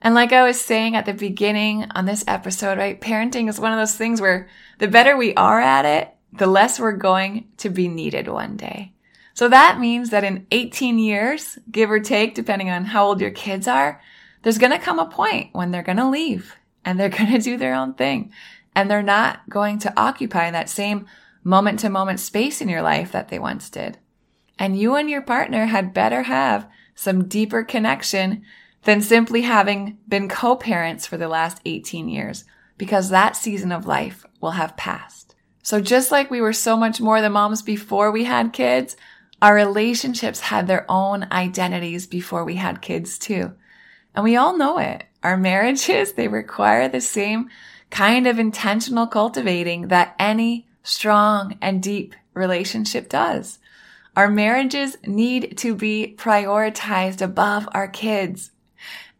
And 0.00 0.14
like 0.14 0.32
I 0.32 0.44
was 0.44 0.60
saying 0.60 0.94
at 0.94 1.06
the 1.06 1.14
beginning 1.14 1.86
on 1.94 2.04
this 2.04 2.24
episode, 2.28 2.78
right? 2.78 3.00
Parenting 3.00 3.48
is 3.48 3.58
one 3.58 3.72
of 3.72 3.78
those 3.78 3.96
things 3.96 4.20
where 4.20 4.48
the 4.78 4.86
better 4.86 5.16
we 5.16 5.34
are 5.34 5.60
at 5.60 5.84
it, 5.84 6.14
the 6.32 6.46
less 6.46 6.78
we're 6.78 6.92
going 6.92 7.48
to 7.58 7.68
be 7.68 7.88
needed 7.88 8.28
one 8.28 8.56
day. 8.56 8.92
So 9.34 9.48
that 9.48 9.80
means 9.80 10.10
that 10.10 10.24
in 10.24 10.46
18 10.50 10.98
years, 10.98 11.58
give 11.70 11.90
or 11.90 12.00
take, 12.00 12.34
depending 12.34 12.70
on 12.70 12.84
how 12.84 13.06
old 13.06 13.20
your 13.20 13.30
kids 13.30 13.66
are, 13.66 14.00
there's 14.42 14.58
going 14.58 14.72
to 14.72 14.78
come 14.78 14.98
a 14.98 15.06
point 15.06 15.50
when 15.52 15.72
they're 15.72 15.82
going 15.82 15.98
to 15.98 16.08
leave 16.08 16.56
and 16.86 16.98
they're 16.98 17.08
going 17.18 17.32
to 17.32 17.38
do 17.38 17.58
their 17.58 17.74
own 17.74 17.92
thing 17.92 18.32
and 18.76 18.90
they're 18.90 19.02
not 19.02 19.48
going 19.48 19.78
to 19.80 19.92
occupy 19.96 20.50
that 20.50 20.68
same 20.68 21.06
moment 21.42 21.80
to 21.80 21.88
moment 21.88 22.20
space 22.20 22.60
in 22.60 22.68
your 22.68 22.82
life 22.82 23.10
that 23.10 23.28
they 23.28 23.38
once 23.38 23.70
did. 23.70 23.98
And 24.58 24.78
you 24.78 24.94
and 24.94 25.08
your 25.08 25.22
partner 25.22 25.66
had 25.66 25.94
better 25.94 26.24
have 26.24 26.68
some 26.94 27.26
deeper 27.26 27.64
connection 27.64 28.42
than 28.84 29.00
simply 29.00 29.42
having 29.42 29.98
been 30.06 30.28
co-parents 30.28 31.06
for 31.06 31.16
the 31.16 31.28
last 31.28 31.60
18 31.64 32.08
years, 32.08 32.44
because 32.76 33.08
that 33.08 33.34
season 33.34 33.72
of 33.72 33.86
life 33.86 34.26
will 34.40 34.52
have 34.52 34.76
passed. 34.76 35.34
So 35.62 35.80
just 35.80 36.12
like 36.12 36.30
we 36.30 36.40
were 36.40 36.52
so 36.52 36.76
much 36.76 37.00
more 37.00 37.20
than 37.20 37.32
moms 37.32 37.62
before 37.62 38.12
we 38.12 38.24
had 38.24 38.52
kids, 38.52 38.96
our 39.40 39.54
relationships 39.54 40.40
had 40.40 40.66
their 40.66 40.84
own 40.90 41.26
identities 41.32 42.06
before 42.06 42.44
we 42.44 42.56
had 42.56 42.82
kids 42.82 43.18
too. 43.18 43.52
And 44.16 44.24
we 44.24 44.36
all 44.36 44.56
know 44.56 44.78
it. 44.78 45.04
Our 45.22 45.36
marriages, 45.36 46.14
they 46.14 46.26
require 46.26 46.88
the 46.88 47.02
same 47.02 47.50
kind 47.90 48.26
of 48.26 48.38
intentional 48.38 49.06
cultivating 49.06 49.88
that 49.88 50.16
any 50.18 50.66
strong 50.82 51.58
and 51.60 51.82
deep 51.82 52.14
relationship 52.32 53.10
does. 53.10 53.58
Our 54.16 54.30
marriages 54.30 54.96
need 55.06 55.58
to 55.58 55.74
be 55.74 56.14
prioritized 56.16 57.20
above 57.20 57.68
our 57.72 57.86
kids. 57.86 58.52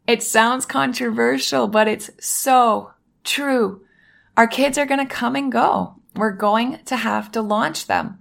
It 0.07 0.23
sounds 0.23 0.65
controversial, 0.65 1.69
but 1.69 1.89
it's 1.89 2.11
so 2.19 2.93
true. 3.23 3.83
Our 4.37 4.47
kids 4.47 4.79
are 4.79 4.87
going 4.87 5.07
to 5.07 5.15
come 5.15 5.37
and 5.37 5.53
go. 5.53 5.97
We're 6.15 6.33
going 6.33 6.79
to 6.87 6.97
have 6.97 7.31
to 7.33 7.43
launch 7.43 7.87
them. 7.87 8.19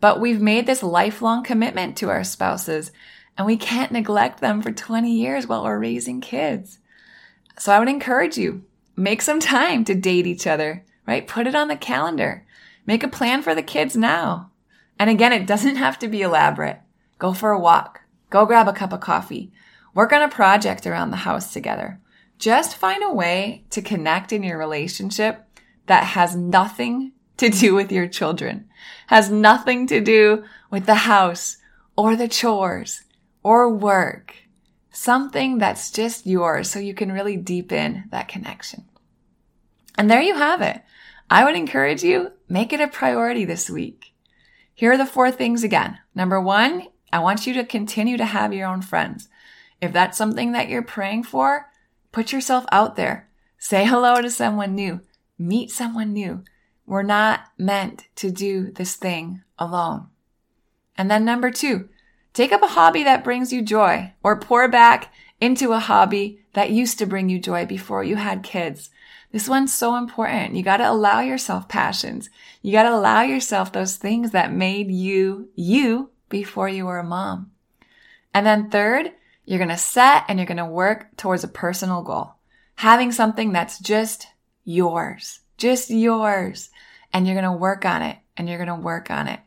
But 0.00 0.20
we've 0.20 0.40
made 0.40 0.66
this 0.66 0.82
lifelong 0.82 1.42
commitment 1.42 1.96
to 1.98 2.10
our 2.10 2.24
spouses 2.24 2.92
and 3.38 3.46
we 3.46 3.56
can't 3.56 3.92
neglect 3.92 4.40
them 4.40 4.60
for 4.60 4.72
20 4.72 5.10
years 5.10 5.46
while 5.46 5.62
we're 5.62 5.78
raising 5.78 6.20
kids. 6.20 6.80
So 7.56 7.72
I 7.72 7.78
would 7.78 7.88
encourage 7.88 8.36
you, 8.36 8.64
make 8.96 9.22
some 9.22 9.38
time 9.38 9.84
to 9.84 9.94
date 9.94 10.26
each 10.26 10.46
other, 10.46 10.84
right? 11.06 11.26
Put 11.26 11.46
it 11.46 11.54
on 11.54 11.68
the 11.68 11.76
calendar. 11.76 12.44
Make 12.84 13.04
a 13.04 13.08
plan 13.08 13.42
for 13.42 13.54
the 13.54 13.62
kids 13.62 13.96
now. 13.96 14.50
And 14.98 15.08
again, 15.08 15.32
it 15.32 15.46
doesn't 15.46 15.76
have 15.76 16.00
to 16.00 16.08
be 16.08 16.22
elaborate. 16.22 16.80
Go 17.20 17.32
for 17.32 17.52
a 17.52 17.60
walk. 17.60 18.00
Go 18.28 18.44
grab 18.44 18.66
a 18.66 18.72
cup 18.72 18.92
of 18.92 19.00
coffee. 19.00 19.52
Work 19.94 20.12
on 20.12 20.22
a 20.22 20.28
project 20.28 20.84
around 20.84 21.10
the 21.10 21.18
house 21.18 21.52
together. 21.52 22.00
Just 22.38 22.76
find 22.76 23.04
a 23.04 23.14
way 23.14 23.64
to 23.70 23.80
connect 23.80 24.32
in 24.32 24.42
your 24.42 24.58
relationship 24.58 25.44
that 25.86 26.04
has 26.04 26.34
nothing 26.34 27.12
to 27.36 27.48
do 27.48 27.74
with 27.74 27.92
your 27.92 28.08
children, 28.08 28.68
has 29.06 29.30
nothing 29.30 29.86
to 29.86 30.00
do 30.00 30.44
with 30.70 30.86
the 30.86 30.94
house 30.94 31.58
or 31.96 32.16
the 32.16 32.28
chores 32.28 33.02
or 33.42 33.68
work. 33.68 34.34
Something 34.90 35.58
that's 35.58 35.90
just 35.90 36.26
yours 36.26 36.70
so 36.70 36.78
you 36.78 36.94
can 36.94 37.12
really 37.12 37.36
deepen 37.36 38.04
that 38.10 38.28
connection. 38.28 38.84
And 39.96 40.10
there 40.10 40.22
you 40.22 40.34
have 40.34 40.62
it. 40.62 40.82
I 41.30 41.44
would 41.44 41.56
encourage 41.56 42.02
you, 42.02 42.32
make 42.48 42.72
it 42.72 42.80
a 42.80 42.88
priority 42.88 43.44
this 43.44 43.68
week. 43.68 44.12
Here 44.74 44.92
are 44.92 44.96
the 44.96 45.06
four 45.06 45.30
things 45.30 45.62
again. 45.62 45.98
Number 46.14 46.40
one, 46.40 46.88
I 47.12 47.18
want 47.18 47.46
you 47.46 47.54
to 47.54 47.64
continue 47.64 48.16
to 48.16 48.24
have 48.24 48.52
your 48.52 48.68
own 48.68 48.82
friends. 48.82 49.28
If 49.80 49.92
that's 49.92 50.16
something 50.16 50.52
that 50.52 50.68
you're 50.68 50.82
praying 50.82 51.24
for, 51.24 51.70
put 52.12 52.32
yourself 52.32 52.64
out 52.72 52.96
there. 52.96 53.28
Say 53.58 53.84
hello 53.84 54.20
to 54.22 54.30
someone 54.30 54.74
new. 54.74 55.00
Meet 55.38 55.70
someone 55.70 56.12
new. 56.12 56.44
We're 56.86 57.02
not 57.02 57.40
meant 57.58 58.06
to 58.16 58.30
do 58.30 58.70
this 58.72 58.96
thing 58.96 59.42
alone. 59.58 60.08
And 60.96 61.10
then 61.10 61.24
number 61.24 61.50
two, 61.50 61.88
take 62.32 62.52
up 62.52 62.62
a 62.62 62.68
hobby 62.68 63.04
that 63.04 63.24
brings 63.24 63.52
you 63.52 63.62
joy 63.62 64.12
or 64.22 64.38
pour 64.38 64.68
back 64.68 65.12
into 65.40 65.72
a 65.72 65.78
hobby 65.78 66.40
that 66.54 66.70
used 66.70 66.98
to 66.98 67.06
bring 67.06 67.28
you 67.28 67.38
joy 67.38 67.66
before 67.66 68.02
you 68.02 68.16
had 68.16 68.42
kids. 68.42 68.90
This 69.30 69.48
one's 69.48 69.74
so 69.74 69.96
important. 69.96 70.54
You 70.54 70.62
got 70.62 70.78
to 70.78 70.90
allow 70.90 71.20
yourself 71.20 71.68
passions. 71.68 72.30
You 72.62 72.72
got 72.72 72.84
to 72.84 72.94
allow 72.94 73.22
yourself 73.22 73.72
those 73.72 73.96
things 73.96 74.30
that 74.30 74.52
made 74.52 74.90
you 74.90 75.50
you 75.54 76.10
before 76.28 76.68
you 76.68 76.86
were 76.86 76.98
a 76.98 77.04
mom. 77.04 77.50
And 78.32 78.46
then 78.46 78.70
third, 78.70 79.12
you're 79.44 79.58
going 79.58 79.68
to 79.68 79.76
set 79.76 80.24
and 80.28 80.38
you're 80.38 80.46
going 80.46 80.56
to 80.58 80.64
work 80.66 81.16
towards 81.16 81.44
a 81.44 81.48
personal 81.48 82.02
goal. 82.02 82.34
Having 82.76 83.12
something 83.12 83.52
that's 83.52 83.78
just 83.78 84.26
yours, 84.64 85.40
just 85.56 85.90
yours. 85.90 86.70
And 87.12 87.26
you're 87.26 87.40
going 87.40 87.50
to 87.50 87.52
work 87.52 87.84
on 87.84 88.02
it 88.02 88.18
and 88.36 88.48
you're 88.48 88.64
going 88.64 88.68
to 88.68 88.84
work 88.84 89.10
on 89.10 89.28
it. 89.28 89.40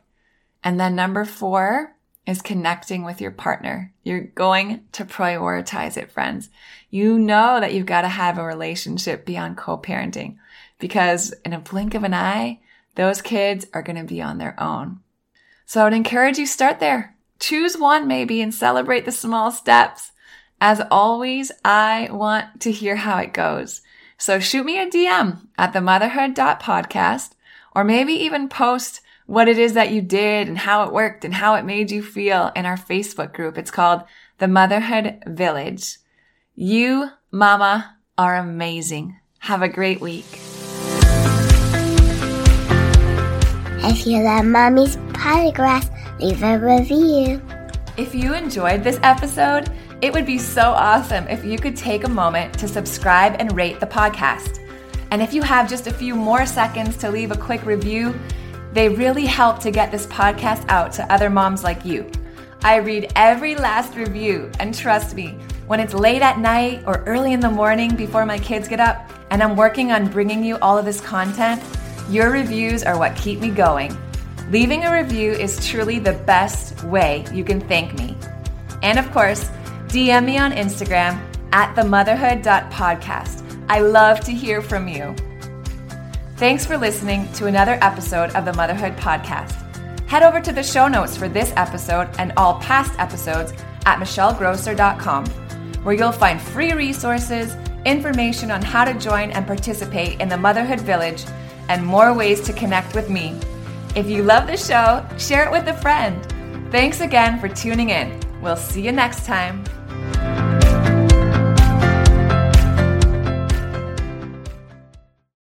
And 0.64 0.80
then 0.80 0.96
number 0.96 1.26
four 1.26 1.96
is 2.28 2.42
connecting 2.42 3.04
with 3.04 3.20
your 3.20 3.32
partner. 3.32 3.94
You're 4.04 4.22
going 4.22 4.86
to 4.92 5.06
prioritize 5.06 5.98
it, 5.98 6.12
friends. 6.12 6.50
You 6.90 7.18
know 7.18 7.60
that 7.60 7.74
you've 7.74 7.86
got 7.86 8.02
to 8.02 8.08
have 8.08 8.38
a 8.38 8.44
relationship 8.44 9.26
beyond 9.26 9.58
co-parenting 9.58 10.38
because 10.80 11.34
in 11.46 11.54
a 11.54 11.60
blink 11.60 11.96
of 11.96 12.04
an 12.04 12.14
eye, 12.14 12.60
those 12.96 13.22
kids 13.22 13.66
are 13.74 13.82
going 13.82 13.96
to 13.96 14.04
be 14.04 14.22
on 14.22 14.38
their 14.38 14.60
own. 14.62 15.00
So 15.66 15.82
I 15.82 15.84
would 15.86 15.94
encourage 15.94 16.38
you 16.38 16.46
start 16.46 16.80
there. 16.80 17.16
Choose 17.40 17.78
one 17.78 18.08
maybe 18.08 18.42
and 18.42 18.54
celebrate 18.54 19.06
the 19.06 19.12
small 19.12 19.52
steps. 19.52 20.12
As 20.60 20.82
always, 20.92 21.52
I 21.66 22.10
want 22.12 22.62
to 22.62 22.72
hear 22.72 22.98
how 22.98 23.18
it 23.18 23.34
goes. 23.34 23.82
So 24.18 24.40
shoot 24.40 24.66
me 24.66 24.78
a 24.78 24.88
DM 24.88 25.48
at 25.58 25.74
the 25.74 25.82
motherhood.podcast 25.82 27.32
or 27.74 27.84
maybe 27.84 28.14
even 28.14 28.50
post 28.50 29.02
what 29.32 29.48
it 29.48 29.58
is 29.58 29.76
that 29.76 29.92
you 29.92 30.02
did 30.02 30.50
and 30.50 30.58
how 30.58 30.84
it 30.84 30.92
worked 30.92 31.24
and 31.24 31.34
how 31.34 31.56
it 31.56 31.64
made 31.64 31.90
you 31.90 32.04
feel 32.04 32.52
in 32.54 32.66
our 32.66 32.76
Facebook 32.76 33.32
group. 33.32 33.58
It's 33.58 33.72
called 33.72 34.04
the 34.40 34.48
Motherhood 34.50 35.24
Village. 35.26 36.00
You, 36.54 37.12
mama, 37.32 37.96
are 38.18 38.36
amazing. 38.36 39.16
Have 39.40 39.62
a 39.62 39.70
great 39.70 40.02
week. 40.02 40.26
If 43.84 44.06
you 44.06 44.22
love 44.22 44.44
Mommy's 44.44 44.98
Podcast, 45.14 45.90
leave 46.20 46.44
a 46.44 46.60
review. 46.60 47.42
If 47.96 48.14
you 48.14 48.34
enjoyed 48.34 48.84
this 48.84 49.00
episode, 49.02 49.72
it 50.02 50.12
would 50.12 50.26
be 50.26 50.40
so 50.40 50.72
awesome 50.72 51.26
if 51.30 51.46
you 51.46 51.58
could 51.58 51.78
take 51.78 52.04
a 52.04 52.10
moment 52.10 52.60
to 52.60 52.68
subscribe 52.68 53.38
and 53.40 53.56
rate 53.56 53.80
the 53.80 53.88
podcast. 53.88 54.58
And 55.12 55.22
if 55.22 55.34
you 55.34 55.42
have 55.42 55.70
just 55.70 55.88
a 55.88 55.94
few 55.94 56.16
more 56.16 56.46
seconds 56.46 56.98
to 56.98 57.10
leave 57.10 57.32
a 57.32 57.38
quick 57.38 57.66
review, 57.66 58.14
they 58.74 58.90
really 58.90 59.26
help 59.26 59.60
to 59.60 59.72
get 59.72 59.92
this 59.92 60.06
podcast 60.08 60.66
out 60.70 60.92
to 60.94 61.12
other 61.12 61.30
moms 61.30 61.64
like 61.64 61.84
you. 61.84 62.10
I 62.64 62.78
read 62.78 63.12
every 63.16 63.56
last 63.56 63.96
review, 63.96 64.52
and 64.60 64.74
trust 64.74 65.16
me, 65.16 65.38
when 65.68 65.80
it's 65.80 65.94
late 65.94 66.22
at 66.22 66.40
night 66.40 66.84
or 66.86 67.04
early 67.06 67.34
in 67.34 67.40
the 67.40 67.50
morning 67.50 67.96
before 67.96 68.26
my 68.26 68.38
kids 68.38 68.68
get 68.68 68.80
up, 68.80 69.10
and 69.32 69.42
I'm 69.42 69.56
working 69.56 69.92
on 69.92 70.10
bringing 70.10 70.44
you 70.44 70.58
all 70.62 70.78
of 70.78 70.86
this 70.86 71.02
content, 71.02 71.62
your 72.10 72.30
reviews 72.30 72.84
are 72.84 72.98
what 72.98 73.16
keep 73.16 73.40
me 73.40 73.50
going. 73.50 73.98
Leaving 74.50 74.84
a 74.84 74.94
review 74.94 75.32
is 75.32 75.66
truly 75.66 75.98
the 75.98 76.14
best 76.14 76.84
way 76.84 77.26
you 77.34 77.44
can 77.44 77.62
thank 77.62 77.94
me. 77.98 78.16
And 78.84 79.00
of 79.00 79.10
course, 79.12 79.50
DM 79.88 80.26
me 80.26 80.38
on 80.38 80.52
Instagram 80.52 81.20
at 81.54 81.74
themotherhood.podcast. 81.76 83.66
I 83.70 83.80
love 83.80 84.20
to 84.22 84.32
hear 84.32 84.62
from 84.62 84.88
you. 84.88 85.16
Thanks 86.42 86.66
for 86.66 86.76
listening 86.76 87.32
to 87.34 87.46
another 87.46 87.78
episode 87.84 88.32
of 88.32 88.46
the 88.46 88.54
Motherhood 88.54 88.98
Podcast. 88.98 89.54
Head 90.08 90.24
over 90.24 90.42
to 90.42 90.52
the 90.52 90.64
show 90.64 90.88
notes 90.88 91.16
for 91.16 91.30
this 91.30 91.54
episode 91.56 92.10
and 92.18 92.34
all 92.36 92.56
past 92.56 92.98
episodes 92.98 93.54
at 93.86 94.00
michellegrosser.com, 94.00 95.26
where 95.84 95.94
you'll 95.94 96.12
find 96.12 96.42
free 96.42 96.74
resources, 96.74 97.56
information 97.86 98.50
on 98.50 98.64
how 98.64 98.84
to 98.84 98.96
join 98.96 99.30
and 99.30 99.46
participate 99.46 100.20
in 100.20 100.30
the 100.30 100.36
Motherhood 100.36 100.82
Village, 100.82 101.26
and 101.70 101.86
more 101.86 102.12
ways 102.12 102.42
to 102.42 102.54
connect 102.54 102.96
with 102.96 103.08
me. 103.08 103.40
If 103.96 104.08
you 104.08 104.24
love 104.24 104.48
the 104.48 104.58
show, 104.58 105.06
share 105.20 105.46
it 105.46 105.52
with 105.52 105.68
a 105.68 105.80
friend. 105.80 106.26
Thanks 106.72 107.02
again 107.02 107.40
for 107.40 107.50
tuning 107.50 107.92
in. 107.92 108.20
We'll 108.42 108.58
see 108.58 108.82
you 108.82 108.92
next 108.92 109.28
time. 109.28 109.64